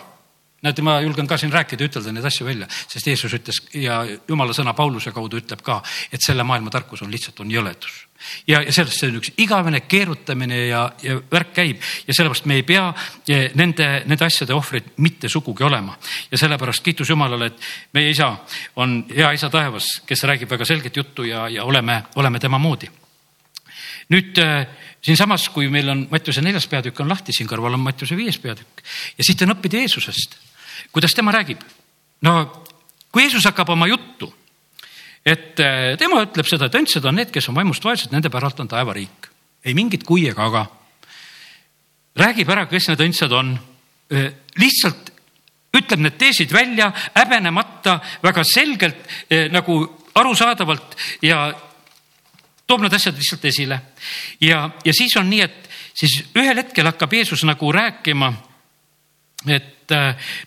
[0.62, 4.54] näete, ma julgen ka siin rääkida, ütelda neid asju välja, sest Jeesus ütles ja jumala
[4.56, 5.78] sõna Pauluse kaudu ütleb ka,
[6.12, 8.04] et selle maailma tarkus on lihtsalt, on jõledus.
[8.46, 12.58] ja, ja sellest see on üks igavene keerutamine ja, ja värk käib ja sellepärast me
[12.58, 12.88] ei pea
[13.28, 15.96] eh, nende, nende asjade ohvrid mitte sugugi olema.
[16.30, 18.32] ja sellepärast kiitus Jumalale, et meie isa
[18.76, 22.90] on hea isa taevas, kes räägib väga selget juttu ja, ja oleme, oleme tema moodi.
[24.12, 24.66] Nüüd äh,
[25.04, 28.82] siinsamas, kui meil on Mattiuse neljas peatükk on lahti, siin kõrval on Mattiuse viies peatükk
[29.18, 30.38] ja siit on õppida Jeesusest,
[30.94, 31.60] kuidas tema räägib.
[32.24, 32.34] no
[33.12, 34.30] kui Jeesus hakkab oma juttu,
[35.24, 38.60] et eh, tema ütleb seda, et õndsad on need, kes on vaimust vaesed, nende päralt
[38.60, 39.28] on taevariik.
[39.64, 40.66] ei mingit kui ega aga.
[42.16, 43.58] räägib ära, kes need õndsad on.
[44.10, 45.12] Eh, lihtsalt
[45.76, 49.04] ütleb need teesid välja häbenemata, väga selgelt
[49.52, 49.74] nagu
[50.16, 51.52] arusaadavalt ja
[52.68, 53.80] toob need asjad lihtsalt esile.
[54.44, 58.32] ja, ja siis on nii, et siis ühel hetkel hakkab Jeesus nagu rääkima,
[59.48, 59.94] et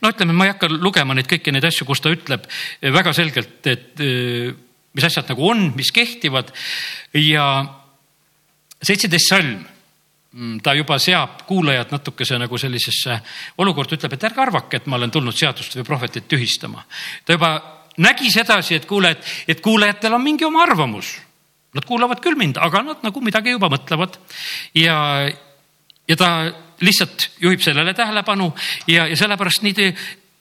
[0.02, 2.46] no ütleme, ma ei hakka lugema neid kõiki neid asju, kus ta ütleb
[2.94, 4.02] väga selgelt, et
[4.94, 6.52] mis asjad nagu on, mis kehtivad
[7.18, 7.46] ja
[8.82, 9.62] seitseteist salm
[10.32, 13.18] mm, ta juba seab kuulajad natukese nagu sellisesse
[13.64, 16.86] olukorda, ütleb, et ärge arvake, et ma olen tulnud seadust või prohvetit tühistama.
[17.26, 17.54] ta juba
[17.98, 21.16] nägi sedasi, et kuule, et, et kuulajatel on mingi oma arvamus.
[21.72, 24.18] Nad kuulavad küll mind, aga nad nagu midagi juba mõtlevad
[24.76, 24.98] ja,
[26.08, 26.32] ja ta
[26.84, 28.50] lihtsalt juhib sellele tähelepanu
[28.92, 29.92] ja, ja sellepärast nii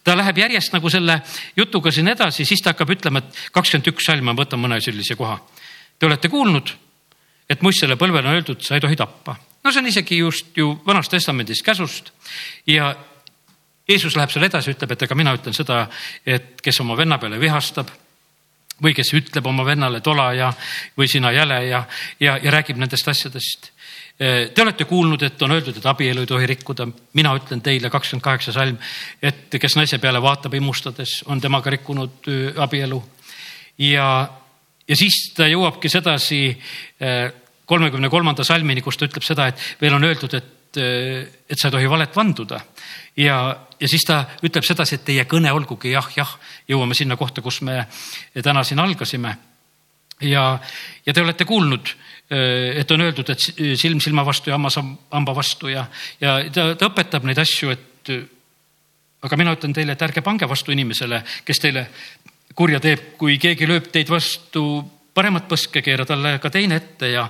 [0.04, 1.20] ta läheb järjest nagu selle
[1.56, 5.14] jutuga siin edasi, siis ta hakkab ütlema, et kakskümmend üks salm, ma võtan mõne sellise
[5.18, 5.36] koha.
[5.98, 6.72] Te olete kuulnud,
[7.50, 9.36] et muistsele põlvele on öeldud, sa ei tohi tappa.
[9.64, 12.12] no see on isegi just ju Vanas Testamendis käsust
[12.66, 12.94] ja
[13.88, 15.88] Jeesus läheb seal edasi, ütleb, et ega mina ütlen seda,
[16.26, 17.90] et kes oma venna peale vihastab
[18.82, 20.52] või kes ütleb oma vennale tola ja,
[20.98, 21.84] või sina jäle ja,
[22.20, 23.70] ja, ja räägib nendest asjadest.
[24.20, 26.86] Te olete kuulnud, et on öeldud, et abielu ei tohi rikkuda.
[27.16, 28.76] mina ütlen teile, kakskümmend kaheksa salm,
[29.22, 33.02] et kes naise peale vaatab imustades, on temaga rikkunud abielu.
[33.78, 34.28] ja,
[34.88, 36.58] ja siis ta jõuabki sedasi
[37.64, 41.74] kolmekümne kolmanda salmini, kus ta ütleb seda, et veel on öeldud, et, et sa ei
[41.74, 42.60] tohi valet vanduda.
[43.16, 43.36] ja,
[43.80, 46.36] ja siis ta ütleb sedasi, et teie kõne olgugi jah, jah,
[46.68, 47.86] jõuame sinna kohta, kus me
[48.42, 49.36] täna siin algasime.
[50.20, 50.58] ja,
[51.06, 51.94] ja te olete kuulnud,
[52.30, 53.40] et on öeldud, et
[53.76, 55.86] silm silma vastu ja hammas hamba vastu ja,
[56.20, 58.12] ja ta, ta õpetab neid asju, et
[59.22, 61.88] aga mina ütlen teile, et ärge pange vastu inimesele, kes teile
[62.54, 64.82] kurja teeb, kui keegi lööb teid vastu
[65.14, 67.26] paremat põske keera talle ka teine ette ja,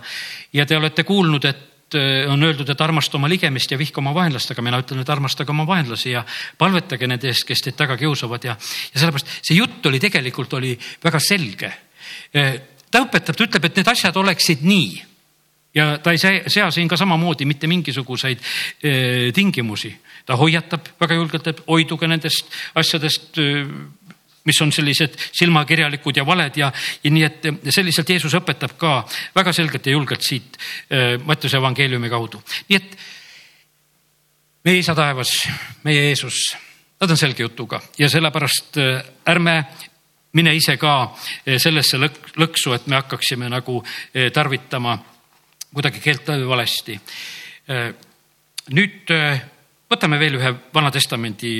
[0.53, 1.67] ja te olete kuulnud, et
[1.99, 5.13] äh, on öeldud, et armasta oma ligemist ja vihka oma vaenlast, aga mina ütlen, et
[5.13, 6.25] armastage oma vaenlasi ja
[6.59, 10.75] palvetage nende eest, kes teid taga kiusavad ja, ja sellepärast see jutt oli tegelikult oli
[11.05, 11.73] väga selge.
[12.37, 12.59] Äh,
[12.91, 15.11] ta õpetab, ta ütleb, et need asjad oleksid nii
[15.75, 18.41] ja ta ei sea siin ka samamoodi mitte mingisuguseid
[18.83, 18.93] e,
[19.35, 19.93] tingimusi.
[20.27, 23.39] ta hoiatab väga julgelt, et hoiduge nendest asjadest
[24.45, 26.73] mis on sellised silmakirjalikud ja valed ja,
[27.05, 28.95] ja nii, et selliselt Jeesus õpetab ka
[29.37, 32.43] väga selgelt ja julgelt siit äh, Mattiuse evangeeliumi kaudu.
[32.69, 32.97] nii et
[34.65, 35.35] meie isa taevas,
[35.85, 36.41] meie Jeesus,
[37.01, 39.57] nad on selge jutuga ja sellepärast äh, ärme
[40.33, 43.83] mine ise ka äh, sellesse lõksu, et me hakkaksime nagu
[44.33, 44.99] tarvitama
[45.75, 46.97] kuidagi keelt valesti.
[48.75, 49.11] nüüd
[49.91, 51.53] võtame veel ühe Vana Testamendi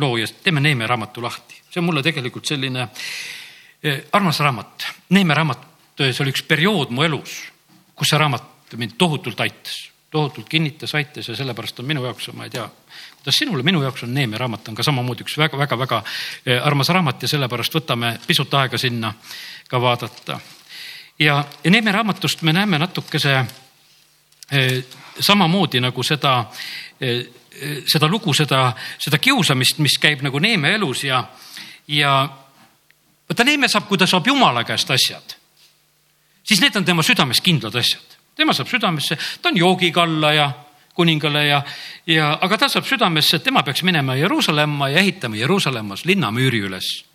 [0.00, 2.88] loo ja teeme Neeme raamatu lahti see on mulle tegelikult selline
[3.82, 4.86] eh, armas raamat.
[5.10, 5.66] Neeme raamat,
[6.00, 7.38] eh, see oli üks periood mu elus,
[7.94, 9.78] kus see raamat mind tohutult aitas,
[10.10, 12.66] tohutult kinnitas, aitas ja sellepärast on minu jaoks, ma ei tea,
[13.16, 16.02] kuidas sinule, minu jaoks on Neeme raamat on ka samamoodi üks väga-väga-väga
[16.46, 19.14] eh, armas raamat ja sellepärast võtame pisut aega sinna
[19.68, 20.40] ka vaadata.
[21.18, 23.44] ja, ja Neeme raamatust me näeme natukese
[25.20, 26.46] samamoodi nagu seda
[27.86, 31.22] seda lugu, seda, seda kiusamist, mis käib nagu Neeme elus ja,
[31.88, 32.28] ja
[33.28, 35.36] vaata, Neeme saab, kui ta saab Jumala käest asjad,
[36.42, 38.16] siis need on tema südames kindlad asjad.
[38.36, 40.50] tema saab südamesse, ta on joogikallaja
[40.94, 41.62] kuningale ja,
[42.06, 47.07] ja, aga ta saab südamesse, et tema peaks minema Jeruusalemma ja ehitama Jeruusalemmas linnamüüri üles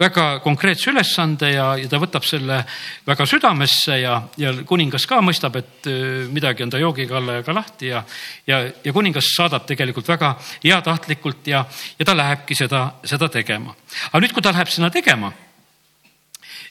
[0.00, 2.62] väga konkreetse ülesande ja, ja ta võtab selle
[3.06, 7.44] väga südamesse ja, ja kuningas ka mõistab, et äh, midagi on ta joogiga alla ja
[7.46, 8.02] ka lahti ja,
[8.48, 10.32] ja, ja kuningas saadab tegelikult väga
[10.64, 11.64] heatahtlikult ja,
[11.98, 13.76] ja ta lähebki seda, seda tegema.
[14.10, 15.32] aga nüüd, kui ta läheb sinna tegema,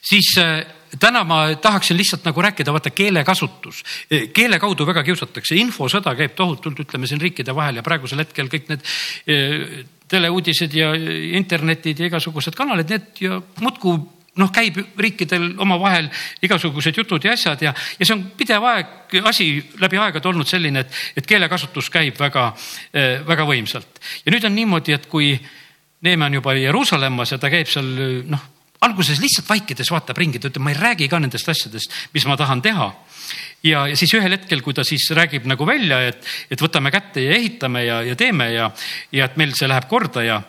[0.02, 0.64] siis äh,
[0.98, 3.84] täna ma tahaksin lihtsalt nagu rääkida, vaata keelekasutus.
[4.32, 8.74] keele kaudu väga kiusatakse, infosõda käib tohutult, ütleme siin riikide vahel ja praegusel hetkel kõik
[8.74, 8.82] need
[9.30, 10.92] äh, teleuudised ja
[11.38, 13.98] internetid ja igasugused kanalid, need ja muudkui
[14.40, 16.08] noh, käib riikidel omavahel
[16.44, 19.48] igasugused jutud ja asjad ja, ja see on pidev aeg, asi
[19.82, 22.50] läbi aegade olnud selline, et, et keelekasutus käib väga,
[22.94, 24.00] eh, väga võimsalt.
[24.24, 25.34] ja nüüd on niimoodi, et kui
[26.00, 27.88] Neeme on juba Jeruusalemmas ja ta käib seal
[28.30, 28.44] noh,
[28.86, 32.38] alguses lihtsalt vaikides vaatab ringi, ta ütleb, ma ei räägi ka nendest asjadest, mis ma
[32.40, 32.86] tahan teha
[33.62, 37.24] ja, ja siis ühel hetkel, kui ta siis räägib nagu välja, et, et võtame kätte
[37.24, 38.70] ja ehitame ja, ja teeme ja,
[39.12, 40.40] ja et meil see läheb korda ja,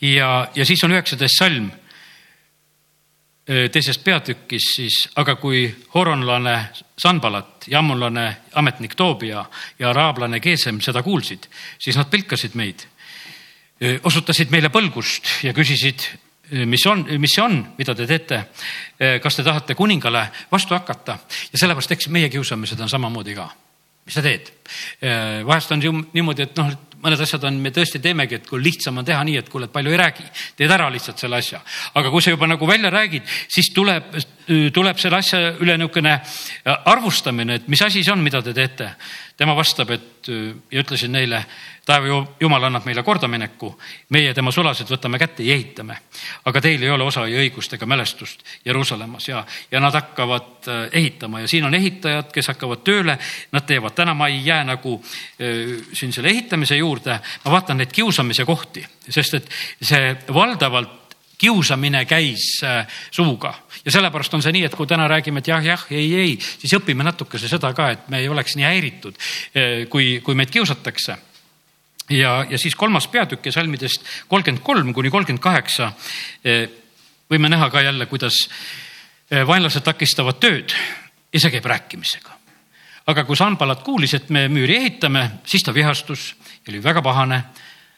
[0.00, 1.70] ja, ja siis on üheksateist salm
[3.42, 5.64] teisest peatükis siis, aga kui
[5.94, 6.54] horonlane
[6.98, 9.44] Sanbalat ja ammulane ametnik Toobia
[9.78, 12.86] ja araablane Geesem seda kuulsid, siis nad pilkasid meid,
[14.06, 16.06] osutasid meile põlgust ja küsisid,
[16.66, 18.44] mis on, mis see on, mida te teete.
[19.22, 21.18] kas te tahate kuningale vastu hakata
[21.52, 23.48] ja sellepärast eks meie kiusamised on samamoodi ka.
[24.06, 24.52] mis sa teed?
[25.46, 26.72] vahest on ju niimoodi, et noh,
[27.02, 29.90] mõned asjad on, me tõesti teemegi, et kui lihtsam on teha nii, et kuule, palju
[29.90, 30.26] ei räägi,
[30.58, 31.60] teed ära lihtsalt selle asja.
[31.98, 34.14] aga kui sa juba nagu välja räägid, siis tuleb
[34.46, 36.14] tuleb selle asja üle niisugune
[36.84, 38.94] arvustamine, et mis asi see on, mida te teete.
[39.36, 40.28] tema vastab, et
[40.70, 41.40] ja ütlesin neile,
[41.86, 43.72] taeva jumal annab meile kordamineku,
[44.14, 45.96] meie tema sulased võtame kätte ja ehitame.
[46.44, 51.40] aga teil ei ole osa ja õigust ega mälestust Jeruusalemmas ja, ja nad hakkavad ehitama
[51.40, 53.18] ja siin on ehitajad, kes hakkavad tööle,
[53.52, 57.92] nad teevad, täna ma ei jää nagu äh, siin selle ehitamise juurde, ma vaatan neid
[57.92, 59.50] kiusamise kohti, sest et
[59.82, 61.01] see valdavalt
[61.42, 65.64] kiusamine käis äh, suuga ja sellepärast on see nii, et kui täna räägime, et jah,
[65.64, 69.72] jah, ei, ei, siis õpime natukese seda ka, et me ei oleks nii häiritud, äh,
[69.90, 71.16] kui, kui meid kiusatakse
[72.14, 75.90] ja, ja siis kolmas peatükk ja salmidest kolmkümmend kolm kuni kolmkümmend kaheksa
[76.46, 76.68] äh,
[77.32, 78.44] võime näha ka jälle, kuidas
[79.32, 80.74] vaenlased takistavad tööd
[81.32, 82.34] ja see käib rääkimisega.
[83.08, 86.34] aga kui Sanbalat kuulis, et me müüri ehitame, siis ta vihastus
[86.66, 87.38] ja oli väga pahane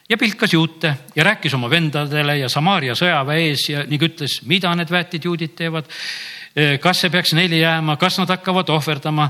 [0.09, 4.73] ja pilkas juute ja rääkis oma vendadele ja Samaaria sõjaväe ees ja ning ütles, mida
[4.77, 5.89] need väetid juudid teevad.
[6.79, 9.25] kas see peaks neile jääma, kas nad hakkavad ohverdama,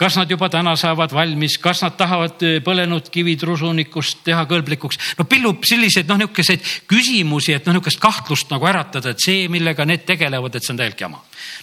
[0.00, 5.18] kas nad juba täna saavad valmis, kas nad tahavad põlenud kivitrusunikust teha kõlblikuks?
[5.18, 9.84] no pillub selliseid noh, niisuguseid küsimusi, et noh, niisugust kahtlust nagu äratada, et see, millega
[9.84, 11.20] need tegelevad, et see on täielik jama.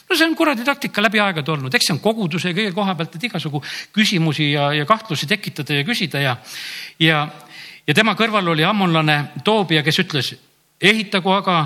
[0.10, 3.16] no see on kuradi taktika läbi aegade olnud, eks see on koguduse kõige koha pealt,
[3.16, 3.64] et igasugu
[3.96, 6.38] küsimusi ja, ja kahtlusi tekitada ja küsida ja,
[7.00, 7.24] ja
[7.90, 10.34] ja tema kõrval oli ammonlane Toobia, kes ütles,
[10.82, 11.58] ehitagu aga,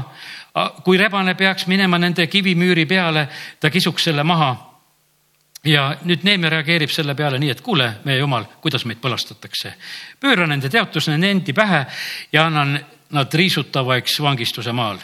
[0.85, 3.27] kui rebane peaks minema nende kivimüüri peale,
[3.59, 4.55] ta kisuks selle maha.
[5.63, 9.73] ja nüüd Neemia reageerib selle peale nii, et kuule, meie jumal, kuidas meid põlastatakse.
[10.19, 11.85] pööra nende teotus nende endi pähe
[12.31, 12.79] ja annan
[13.11, 14.97] nad riisutavaks vangistuse maal.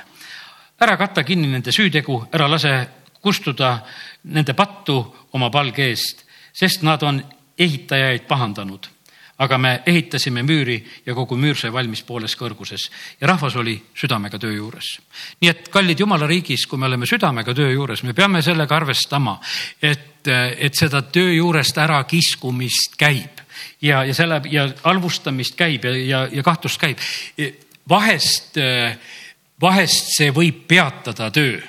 [0.79, 2.87] ära katta kinni nende süütegu, ära lase
[3.21, 3.79] kustuda
[4.23, 7.23] nende pattu oma palge eest, sest nad on
[7.57, 8.98] ehitajaid pahandanud
[9.39, 12.89] aga me ehitasime müüri ja kogu müür sai valmis pooles kõrguses
[13.21, 14.97] ja rahvas oli südamega töö juures.
[15.41, 19.39] nii et kallid jumala riigis, kui me oleme südamega töö juures, me peame sellega arvestama,
[19.81, 23.41] et, et seda töö juurest ärakiskumist käib
[23.81, 26.99] ja, ja selle ja halvustamist käib ja, ja, ja kahtlust käib.
[27.89, 28.59] vahest,
[29.61, 31.59] vahest see võib peatada töö,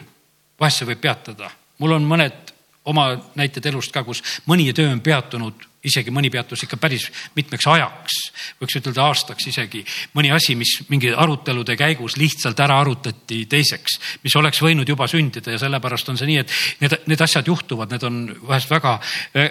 [0.61, 1.51] vahest see võib peatada.
[1.79, 2.50] mul on mõned
[2.85, 7.07] oma näited elust ka, kus mõni töö on peatunud isegi mõni peatus ikka päris
[7.37, 8.17] mitmeks ajaks,
[8.61, 9.81] võiks ütelda aastaks isegi.
[10.15, 15.55] mõni asi, mis mingi arutelude käigus lihtsalt ära arutati teiseks, mis oleks võinud juba sündida
[15.55, 16.53] ja sellepärast on see nii, et
[16.85, 18.99] need, need asjad juhtuvad, need on vahest väga,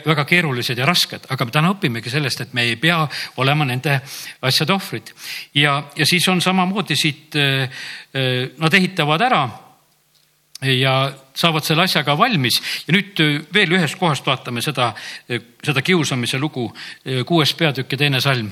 [0.05, 3.01] väga keerulised ja rasked, aga me täna õpimegi sellest, et me ei pea
[3.41, 3.97] olema nende
[4.41, 5.13] asjade ohvrid.
[5.57, 7.81] ja, ja siis on samamoodi siit, eh,
[8.13, 9.43] eh, nad ehitavad ära
[10.61, 10.95] ja
[11.39, 14.91] saavad selle asjaga valmis ja nüüd äh, veel ühest kohast vaatame seda,
[15.29, 16.67] äh, seda kiusamise lugu,
[17.05, 18.51] äh, kuues peatükk ja teine salm.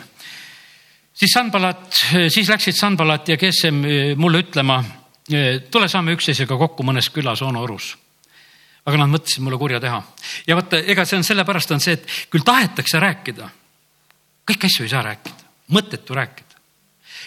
[1.17, 1.87] siis Sanbalat,
[2.29, 3.81] siis läksid Sanbalat ja Gesem
[4.15, 4.83] mulle ütlema,
[5.71, 7.95] tule saame üksteisega kokku mõnes külas Ono-Orus
[8.87, 9.97] aga nad mõtlesid mulle kurja teha.
[10.47, 13.49] ja vaata, ega see on sellepärast on see, et küll tahetakse rääkida.
[14.47, 16.61] kõiki asju ei saa rääkida, mõttetu rääkida.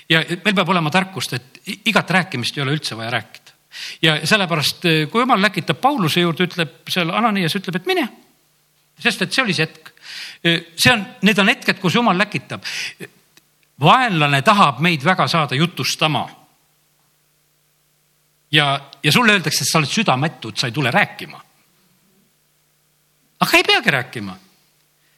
[0.08, 3.39] ja meil peab olema tarkust, et igat rääkimist ei ole üldse vaja rääkida
[4.02, 8.08] ja sellepärast, eh, kui jumal läkitab Pauluse juurde, ütleb seal Ananias ütleb, et mine.
[9.00, 9.92] sest et see oli see hetk.
[10.44, 12.64] Eh, see on, need on hetked, kus jumal läkitab.
[13.80, 16.28] vaenlane tahab meid väga saada jutustama.
[18.52, 21.40] ja, ja sulle öeldakse, et sa oled südametu, et sa ei tule rääkima.
[23.40, 24.36] aga ei peagi rääkima.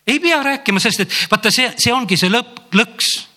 [0.07, 3.32] ei pea rääkima, sest et vaata, see, see ongi see lõpp, lõks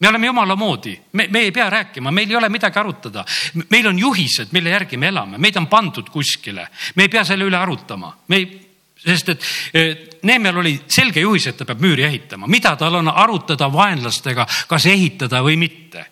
[0.00, 3.24] me oleme jumala moodi, me, me ei pea rääkima, meil ei ole midagi arutada.
[3.70, 7.44] meil on juhised, mille järgi me elame, meid on pandud kuskile, me ei pea selle
[7.44, 8.46] üle arutama, me ei,
[8.98, 13.68] sest et Neemel oli selge juhis, et ta peab müüri ehitama, mida tal on arutada
[13.72, 16.06] vaenlastega, kas ehitada või mitte?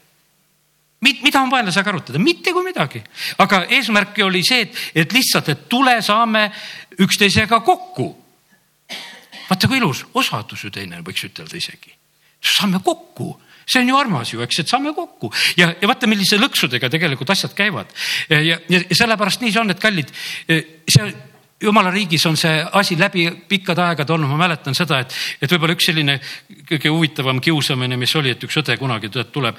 [1.06, 3.02] Mida on vaenlasega arutada, mitte kui midagi,
[3.38, 6.48] aga eesmärk oli see, et, et lihtsalt, et tule, saame
[7.02, 8.08] üksteisega kokku.
[9.50, 11.92] vaata kui ilus, osadus ju teine võiks ütelda isegi,
[12.42, 13.34] saame kokku
[13.66, 17.32] see on ju armas ju, eks, et saame kokku ja, ja vaata, millise lõksudega tegelikult
[17.34, 17.90] asjad käivad.
[18.30, 20.12] ja, ja, ja sellepärast nii see on, et kallid,
[20.46, 21.08] see
[21.62, 25.76] jumala riigis on see asi läbi pikkade aegade olnud, ma mäletan seda, et, et võib-olla
[25.76, 26.18] üks selline
[26.68, 29.58] kõige huvitavam kiusamine, mis oli, et üks õde kunagi tuleb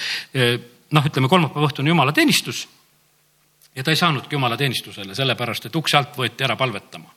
[0.93, 2.67] noh, ütleme kolmapäeva õhtune jumalateenistus.
[3.75, 7.11] ja ta ei saanudki jumalateenistusele, sellepärast et ukse alt võeti ära palvetama.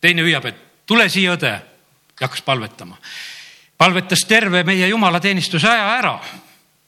[0.00, 1.60] teine hüüab, et tule siia, õde ja
[2.24, 2.96] hakkas palvetama
[3.78, 6.16] palvetas terve meie jumalateenistuse aja ära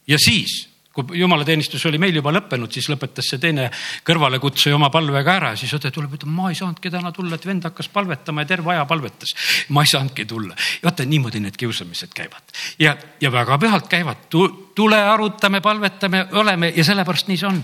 [0.09, 0.68] ja siis
[0.99, 3.68] kui jumalateenistus oli meil juba lõppenud, siis lõpetas see teine
[4.07, 7.47] kõrvalekutsuja oma palvega ära ja siis õde tuleb, ütleb, ma ei saanudki täna tulla, et
[7.47, 9.34] vend hakkas palvetama ja terve aja palvetas.
[9.68, 10.57] ma ei saanudki tulla.
[10.82, 14.26] vaata, niimoodi need kiusamised käivad ja, ja väga pühalt käivad.
[14.74, 17.62] tule, arutame, palvetame, oleme ja sellepärast nii see on.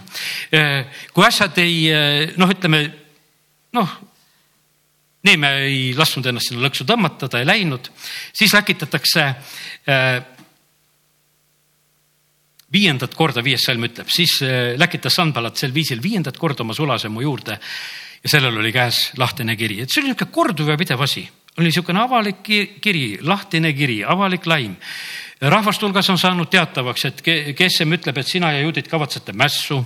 [1.14, 1.88] kui asjad ei
[2.36, 2.84] noh, ütleme
[3.74, 3.98] noh,
[5.24, 7.88] Neeme ei lasknud ennast sinna lõksu tõmmata, ta ei läinud,
[8.36, 10.18] siis läkitatakse äh,
[12.72, 17.08] viiendat korda, viies salm ütleb, siis äh, läkitas Sanbalat sel viisil viiendat korda oma sulase
[17.08, 17.56] mu juurde
[18.24, 21.24] ja sellel oli käes lahtine kiri, et see oli niisugune korduv ja pidev asi
[21.58, 22.42] oli niisugune avalik
[22.82, 24.76] kiri, lahtine kiri, avalik laim.
[25.40, 27.22] rahvaste hulgas on saanud teatavaks, et
[27.56, 29.84] Kessem ütleb, et sina ja juudid kavatsete mässu.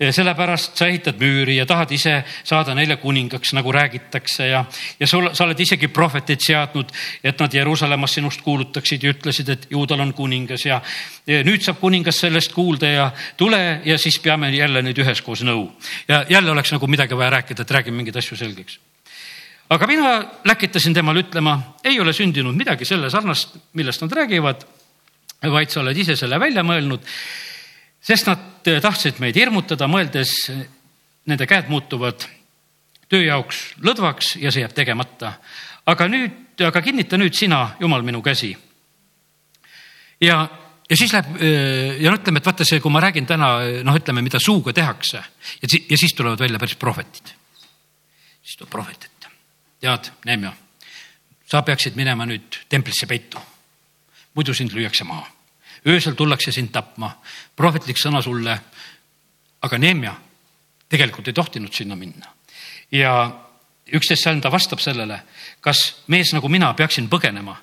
[0.00, 4.64] Sellepärast sa ehitad müüri ja tahad ise saada neile kuningaks, nagu räägitakse ja,
[5.00, 6.92] ja sul, sa oled isegi prohvetid seadnud,
[7.24, 10.80] et nad Jeruusalemmas sinust kuulutaksid ja ütlesid, et juudal on kuningas ja,
[11.28, 15.68] ja nüüd saab kuningas sellest kuulda ja tule ja siis peame jälle nüüd üheskoos nõu.
[16.08, 18.80] ja jälle oleks nagu midagi vaja rääkida, et räägime mingeid asju selgeks
[19.70, 24.64] aga mina läkitasin temale ütlema, ei ole sündinud midagi selle sarnast, millest nad räägivad,
[25.52, 27.06] vaid sa oled ise selle välja mõelnud.
[28.00, 30.32] Sest nad tahtsid meid hirmutada, mõeldes
[31.28, 32.24] nende käed muutuvad
[33.10, 35.34] töö jaoks lõdvaks ja see jääb tegemata.
[35.86, 38.56] aga nüüd, aga kinnita nüüd sina, Jumal, minu käsi.
[40.20, 40.48] ja,
[40.90, 41.36] ja siis läheb
[42.00, 43.52] ja no ütleme, et vaata see, kui ma räägin täna
[43.84, 47.34] noh, ütleme, mida suuga tehakse ja, ja siis tulevad välja päris prohvetid.
[48.42, 49.10] siis tuleb prohvet
[49.80, 50.52] tead, Neemia,
[51.48, 53.40] sa peaksid minema nüüd templisse peitu.
[54.34, 55.26] muidu sind lüüakse maha.
[55.86, 57.10] Öösel tullakse sind tapma,
[57.56, 58.60] prohvetlik sõna sulle.
[59.62, 60.14] aga Neemia
[60.88, 62.26] tegelikult ei tohtinud sinna minna.
[62.92, 63.30] ja
[63.92, 65.22] üksteist salm ta vastab sellele,
[65.60, 67.56] kas mees nagu mina peaksin põgenema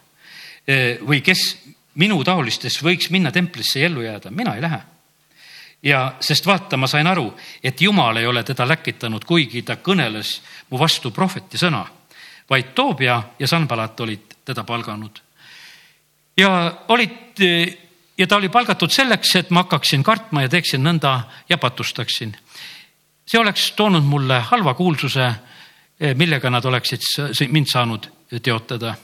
[1.07, 1.57] või kes
[1.95, 4.82] minu taolistes võiks minna templisse ja ellu jääda, mina ei lähe
[5.84, 10.41] ja sest vaata, ma sain aru, et Jumal ei ole teda läkitanud, kuigi ta kõneles
[10.70, 11.86] mu vastu prohveti sõna
[12.49, 15.20] vaid Toobia ja Sanbalat olid teda palganud.
[16.38, 17.41] ja olid
[18.18, 22.36] ja ta oli palgatud selleks, et ma hakkaksin kartma ja teeksin nõnda ja patustaksin.
[23.28, 25.34] see oleks toonud mulle halva kuulsuse,
[26.15, 27.01] millega nad oleksid
[27.49, 28.07] mind saanud
[28.43, 28.95] teotada.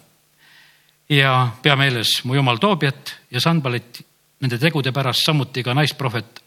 [1.10, 4.02] ja pea meeles mu jumal Toobiat ja Sanbalit
[4.40, 6.44] nende tegude pärast, samuti ka naisprohvet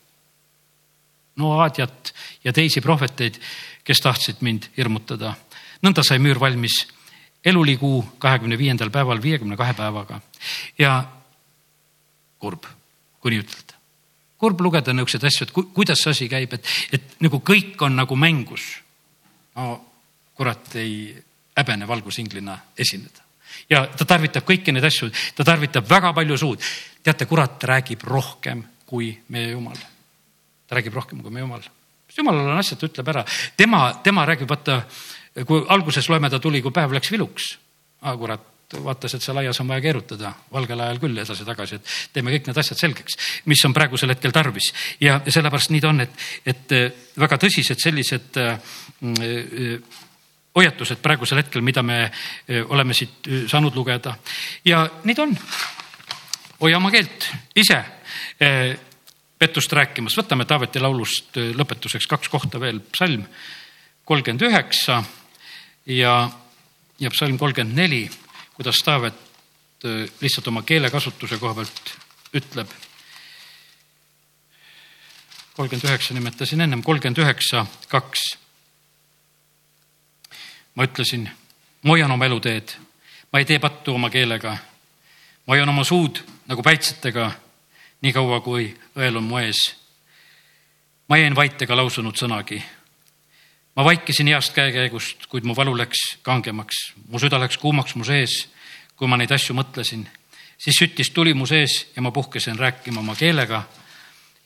[1.36, 2.14] Noadiat
[2.44, 3.34] ja teisi prohveteid,
[3.84, 5.34] kes tahtsid mind hirmutada
[5.84, 6.84] nõnda sai müür valmis
[7.46, 10.20] elulikuu kahekümne viiendal päeval viiekümne kahe päevaga
[10.78, 10.98] ja
[12.38, 12.66] kurb,
[13.20, 13.74] kui nii ütelda.
[14.38, 17.96] kurb lugeda niisuguseid asju, et ku, kuidas see asi käib, et, et nagu kõik on
[17.96, 18.64] nagu mängus.
[19.56, 19.80] no
[20.36, 21.16] kurat ei
[21.56, 23.24] häbene valgusinglina esineda
[23.70, 26.62] ja ta tarvitab kõiki neid asju, ta tarvitab väga palju suud.
[27.02, 29.76] teate, kurat räägib rohkem kui meie jumal.
[30.66, 31.62] ta räägib rohkem kui meie jumal.
[32.16, 33.24] jumalal on asjad, ta ütleb ära,
[33.56, 34.82] tema, tema räägib, vaata
[35.46, 37.56] kui alguses loeme, ta tuli, kui päev läks viluks.
[38.02, 38.46] aga kurat,
[38.84, 42.58] vaatas, et seal aias on vaja keerutada, valgel ajal küll edasi-tagasi, et teeme kõik need
[42.62, 43.18] asjad selgeks,
[43.50, 44.72] mis on praegusel hetkel tarvis.
[45.00, 46.88] ja sellepärast nii ta on, et, et äh,
[47.18, 48.58] väga tõsised sellised äh,
[49.22, 50.00] äh,
[50.56, 52.06] hoiatused praegusel hetkel, mida me
[52.72, 54.16] oleme siit saanud lugeda.
[54.64, 55.36] ja nii ta on.
[56.60, 57.82] hoia oma keelt ise
[59.38, 63.26] pettust rääkimas, võtame Taaveti laulust lõpetuseks kaks kohta veel, psalm
[64.08, 65.02] kolmkümmend üheksa
[65.92, 66.14] ja,
[66.98, 68.06] ja psalm kolmkümmend neli,
[68.56, 69.14] kuidas Taavet
[69.84, 71.92] äh, lihtsalt oma keelekasutuse koha pealt
[72.32, 72.68] ütleb.
[75.56, 78.38] kolmkümmend üheksa nimetasin ennem, kolmkümmend üheksa, kaks.
[80.74, 81.28] ma ütlesin,
[81.82, 82.72] ma hoian oma eluteed,
[83.32, 84.56] ma ei tee pattu oma keelega.
[85.46, 87.30] ma hoian oma suud nagu päitsetega,
[88.00, 89.76] nii kaua kui õel on mu ees.
[91.08, 92.64] ma jäin vait ega lausunud sõnagi
[93.76, 98.46] ma vaikisin heast käekäigust, kuid mu valu läks kangemaks, mu süda läks kuumaks mu sees,
[98.96, 100.06] kui ma neid asju mõtlesin.
[100.58, 103.62] siis süttis tuli mu sees ja ma puhkesin rääkima oma keelega.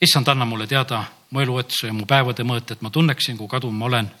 [0.01, 3.77] issand, anna mulle teada mu eluotsa ja mu päevade mõõt, et ma tunneksin, kui kadunud
[3.77, 4.11] ma olen.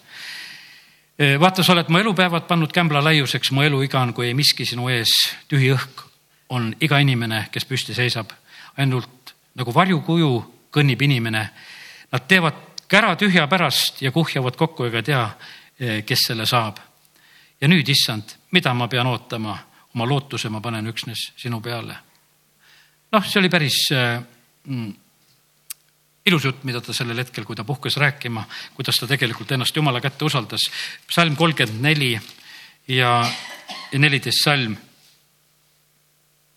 [1.39, 4.87] Vaata, sa oled mu elupäevad pannud kämbla laiuseks, mu eluiga on, kui ei miski sinu
[4.89, 5.11] ees,
[5.47, 6.05] tühi õhk
[6.49, 8.31] on iga inimene, kes püsti seisab.
[8.77, 10.29] ainult nagu varjukuju
[10.71, 11.49] kõnnib inimene.
[12.11, 15.25] Nad teevad kära tühja pärast ja kuhjavad kokku ega tea,
[15.79, 16.77] eh, kes selle saab.
[17.61, 19.53] ja nüüd, issand, mida ma pean ootama,
[19.93, 21.95] oma lootuse ma panen üksnes sinu peale.
[23.11, 24.19] noh, see oli päris äh,
[24.65, 24.93] mm,
[26.25, 28.43] ilus jutt, mida ta sellel hetkel, kui ta puhkes rääkima,
[28.75, 30.67] kuidas ta tegelikult ennast Jumala kätte usaldas.
[31.09, 32.19] salm kolmkümmend neli
[32.87, 33.31] ja
[33.93, 34.75] neliteist salm.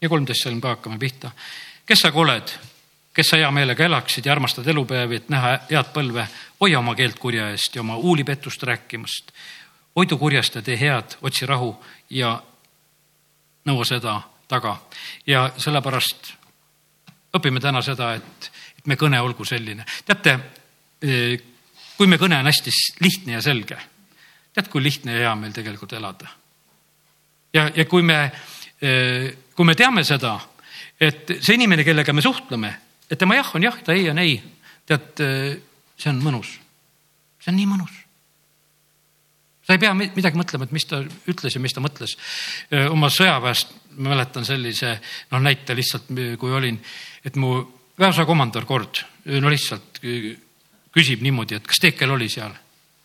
[0.00, 1.30] ja kolmteist salm ka hakkame pihta.
[1.86, 2.58] kes sa oled,
[3.14, 6.26] kes sa hea meelega elaksid ja armastad elupäevi, et näha head põlve,
[6.60, 9.32] hoia oma keelt kurja eest ja oma huulipettust rääkimast.
[9.96, 11.76] hoidu kurjast ja tee head, otsi rahu
[12.10, 12.42] ja
[13.64, 14.76] nõua seda taga.
[15.26, 16.34] ja sellepärast
[17.34, 19.84] õpime täna seda, et, et me kõne olgu selline.
[20.04, 20.38] teate,
[21.96, 23.78] kui me kõne on hästi lihtne ja selge,
[24.52, 26.28] tead, kui lihtne ja hea meil tegelikult elada.
[27.54, 28.32] ja, ja kui me,
[29.54, 30.38] kui me teame seda,
[31.00, 32.74] et see inimene, kellega me suhtleme,
[33.14, 34.40] et tema jah on jah, ta ei on ei,
[34.90, 35.22] tead,
[35.96, 36.58] see on mõnus.
[37.38, 38.00] see on nii mõnus
[39.64, 41.00] sa ei pea midagi mõtlema, et mis ta
[41.30, 42.16] ütles ja mis ta mõtles.
[42.90, 44.96] oma sõjaväest ma mäletan sellise
[45.30, 46.10] noh, näite lihtsalt,
[46.40, 46.80] kui olin,
[47.24, 47.56] et mu
[47.98, 49.00] väeosa komandör kord
[49.40, 50.02] no lihtsalt
[50.94, 52.52] küsib niimoodi, et kas Teekel oli seal.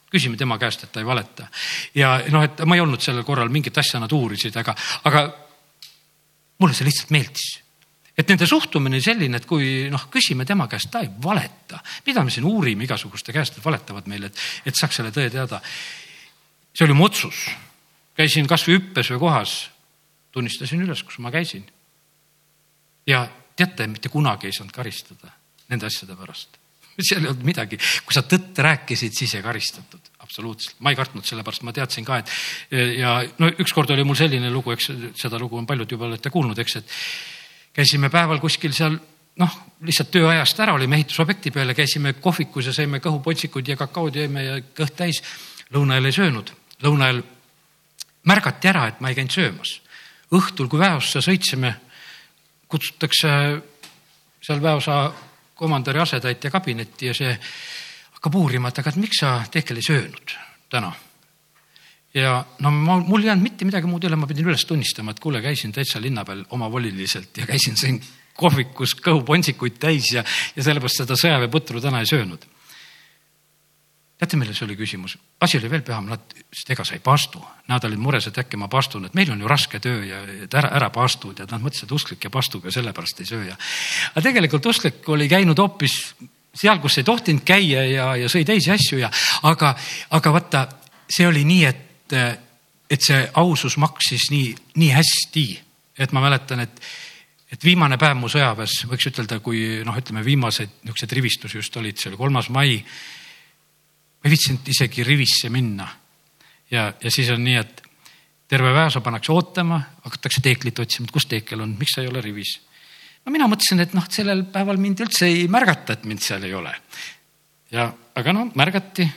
[0.09, 1.47] küsime tema käest, et ta ei valeta.
[1.95, 5.29] ja noh, et ma ei olnud sellel korral mingit asja nad uurisid, aga, aga
[6.59, 7.59] mulle see lihtsalt meeldis
[8.19, 11.79] et nende suhtumine selline, et kui noh, küsime tema käest, ta ei valeta.
[12.05, 15.61] mida me siin uurime igasuguste käest, et valetavad meile, et, et saaks selle tõe teada
[16.73, 17.49] see oli mu otsus.
[18.19, 19.53] käisin kasvõi hüppes või kohas,
[20.35, 21.65] tunnistasin üles, kus ma käisin.
[23.07, 25.33] ja teate, mitte kunagi ei saanud karistada
[25.69, 26.59] nende asjade pärast.
[27.07, 30.77] seal ei olnud midagi, kui sa tõtt rääkisid, siis ei karistatud, absoluutselt.
[30.79, 32.31] ma ei kartnud, sellepärast ma teadsin ka, et
[32.99, 36.59] ja no ükskord oli mul selline lugu, eks seda lugu on paljud juba olete kuulnud,
[36.59, 36.95] eks, et
[37.73, 38.97] käisime päeval kuskil seal
[39.39, 44.15] noh, lihtsalt tööajast ära olime ehitusobjekti peal ja käisime kohvikus ja sõime kõhupotsikuid ja kakaod
[44.15, 45.21] jõime ja kõht täis.
[45.73, 46.51] lõuna ajal ei söönud
[46.83, 47.21] lõuna ajal
[48.29, 49.79] märgati ära, et ma ei käinud söömas.
[50.29, 51.73] õhtul, kui väeossa sõitsime,
[52.69, 53.29] kutsutakse
[54.41, 55.11] seal väeosa
[55.55, 57.31] komandöri asetäitja kabinetti ja see
[58.13, 60.35] hakkab uurima, et aga miks sa Tehkel ei söönud
[60.69, 60.91] täna.
[62.13, 65.19] Ja no ma, mul ei jäänud mitte midagi muud üle, ma pidin üles tunnistama, et
[65.23, 67.99] kuule, käisin täitsa linna peal omavoliliselt ja käisin siin
[68.39, 70.23] kohvikus kõhuponsikuid täis ja,
[70.55, 72.47] ja sellepärast seda sõjaväeputru täna ei söönud
[74.19, 75.17] teate, milles oli küsimus?
[75.39, 77.39] asi oli veel püham, nad ütlesid, ega sa ei paastu.
[77.71, 80.55] Nad olid mures, et äkki ma paastun, et meil on ju raske töö ja et
[80.59, 83.55] ära, ära paastud ja nad mõtlesid, et usklik ja pastub ja sellepärast ei söö ja.
[84.11, 85.95] aga tegelikult usklik oli käinud hoopis
[86.51, 89.11] seal, kus ei tohtinud käia ja, ja sõi teisi asju ja,
[89.47, 89.71] aga,
[90.17, 90.65] aga vaata,
[91.07, 95.45] see oli nii, et, et see ausus maksis nii, nii hästi,
[95.99, 96.81] et ma mäletan, et
[97.49, 101.97] et viimane päev mu sõjaväes, võiks ütelda, kui noh, ütleme viimased niisugused rivistusi just olid,
[101.97, 102.75] see oli kolmas mai
[104.19, 105.87] ma ei viitsinud isegi rivisse minna.
[106.71, 107.81] ja, ja siis on nii, et
[108.49, 112.21] terve väeosa pannakse ootama, hakatakse teeklit otsima, et kus teekel on, miks sa ei ole
[112.21, 112.57] rivis.
[113.25, 116.53] no mina mõtlesin, et noh, sellel päeval mind üldse ei märgata, et mind seal ei
[116.53, 116.75] ole.
[117.71, 119.07] ja, aga no märgati,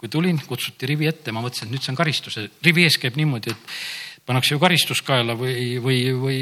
[0.00, 3.16] kui tulin, kutsuti rivi ette, ma mõtlesin, et nüüd see on karistus, rivi ees käib
[3.16, 6.40] niimoodi, et pannakse ju karistus kaela või, või, või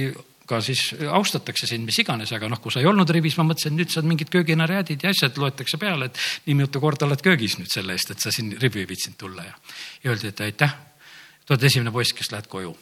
[0.49, 3.77] ka siis austatakse sind, mis iganes, aga noh, kui sa ei olnud rivis, ma mõtlesin,
[3.79, 7.73] nüüd saad mingid kööginarjäädid ja asjad loetakse peale, et nii mitu korda oled köögis nüüd
[7.73, 9.55] selle eest, et sa siin rivi ei viitsinud tulla ja.
[10.05, 10.77] ja öeldi, et aitäh,
[11.45, 12.75] te olete esimene poiss, kes lähed koju.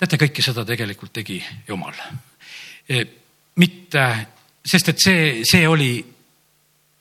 [0.00, 1.38] teate, kõike seda tegelikult tegi
[1.68, 1.94] Jumal
[2.88, 3.04] e,.
[3.60, 4.06] mitte,
[4.64, 5.92] sest et see, see oli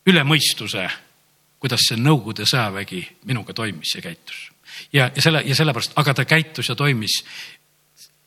[0.10, 0.86] üle mõistuse,
[1.60, 4.50] kuidas see Nõukogude sõjavägi minuga toimis ja käitus.
[4.94, 7.24] ja, ja selle ja sellepärast, aga ta käitus ja toimis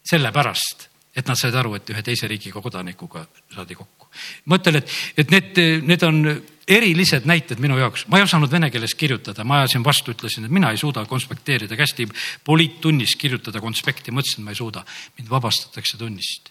[0.05, 4.09] sellepärast et nad said aru, et ühe teise riigi kodanikuga saadi kokku.
[4.49, 6.23] ma ütlen, et, et need, need on
[6.69, 10.55] erilised näited minu jaoks, ma ei osanud vene keeles kirjutada, ma ajasin vastu, ütlesin, et
[10.55, 12.07] mina ei suuda konspekteerida, kästi
[12.45, 14.85] poliittunnis kirjutada konspekti, ma ütlesin, et ma ei suuda.
[15.19, 16.49] mind vabastatakse tunnist.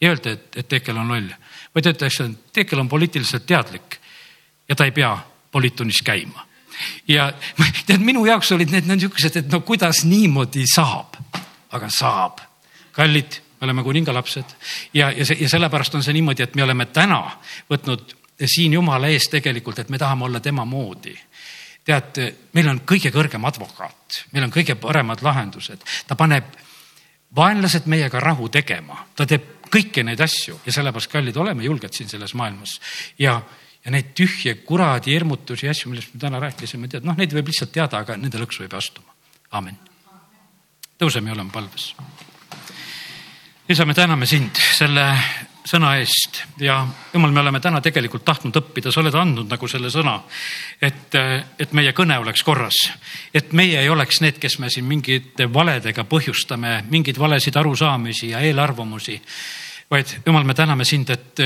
[0.00, 1.28] ei öelda, et, et Tekel on loll,
[1.74, 4.00] vaid öeldakse, et Tekel on poliitiliselt teadlik
[4.68, 5.12] ja ta ei pea
[5.52, 6.46] poliittunnis käima.
[7.08, 7.32] ja
[7.86, 11.20] tead, minu jaoks olid need niisugused, et no kuidas niimoodi saab,
[11.70, 12.40] aga saab.
[12.92, 14.56] kallid me oleme kuningalapsed
[14.94, 17.22] ja, ja see ja sellepärast on see niimoodi, et me oleme täna
[17.70, 21.14] võtnud siin Jumala ees tegelikult, et me tahame olla tema moodi.
[21.84, 22.18] Tead,
[22.54, 26.52] meil on kõige kõrgem advokaat, meil on kõige paremad lahendused, ta paneb
[27.36, 30.60] vaenlased meiega rahu tegema, ta teeb kõiki neid asju.
[30.66, 32.76] Ja sellepärast, kallid, oleme julged siin selles maailmas.
[33.18, 33.40] Ja,
[33.84, 37.50] ja neid tühje kuradi hirmutusi ja asju, millest me täna rääkisime, tead, noh, neid võib
[37.50, 39.14] lihtsalt teada, aga nende lõksu ei pea astuma.
[39.58, 39.78] amin.
[40.98, 41.92] tõuseme ja oleme palves
[43.72, 45.04] isa, me täname sind selle
[45.64, 46.80] sõna eest ja
[47.12, 50.16] jumal, me oleme täna tegelikult tahtnud õppida, sa oled andnud nagu selle sõna,
[50.82, 52.80] et, et meie kõne oleks korras.
[53.34, 58.40] et meie ei oleks need, kes me siin mingite valedega põhjustame mingeid valesid arusaamisi ja
[58.40, 59.20] eelarvamusi,
[59.90, 61.40] vaid jumal, me täname sind, et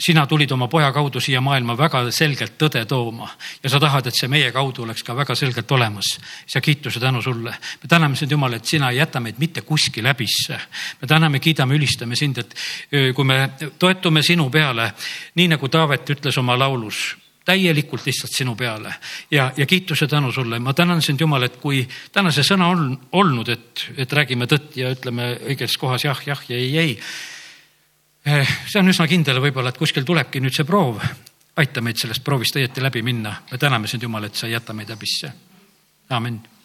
[0.00, 3.28] sina tulid oma poja kaudu siia maailma väga selgelt tõde tooma
[3.62, 6.18] ja sa tahad, et see meie kaudu oleks ka väga selgelt olemas.
[6.54, 7.50] ja kiituse tänu sulle.
[7.82, 10.58] me täname sind, Jumal, et sina ei jäta meid mitte kuskil häbisse.
[11.02, 12.54] me täname, kiidame, ülistame sind, et
[13.14, 14.92] kui me toetume sinu peale,
[15.34, 18.94] nii nagu Taavet ütles oma laulus täielikult lihtsalt sinu peale
[19.30, 20.58] ja, ja kiituse tänu sulle.
[20.58, 24.76] ma tänan sind, Jumal, et kui täna see sõna on olnud, et, et räägime tõtt
[24.76, 26.98] ja ütleme õiges kohas jah, jah ja ei, ei
[28.24, 31.02] see on üsna kindel võib-olla, et kuskil tulebki nüüd see proov.
[31.56, 33.36] aita meid sellest proovist õieti läbi minna.
[33.50, 35.32] me täname sind, Jumal, et sa ei jäta meid häbisse.
[36.10, 36.54] amin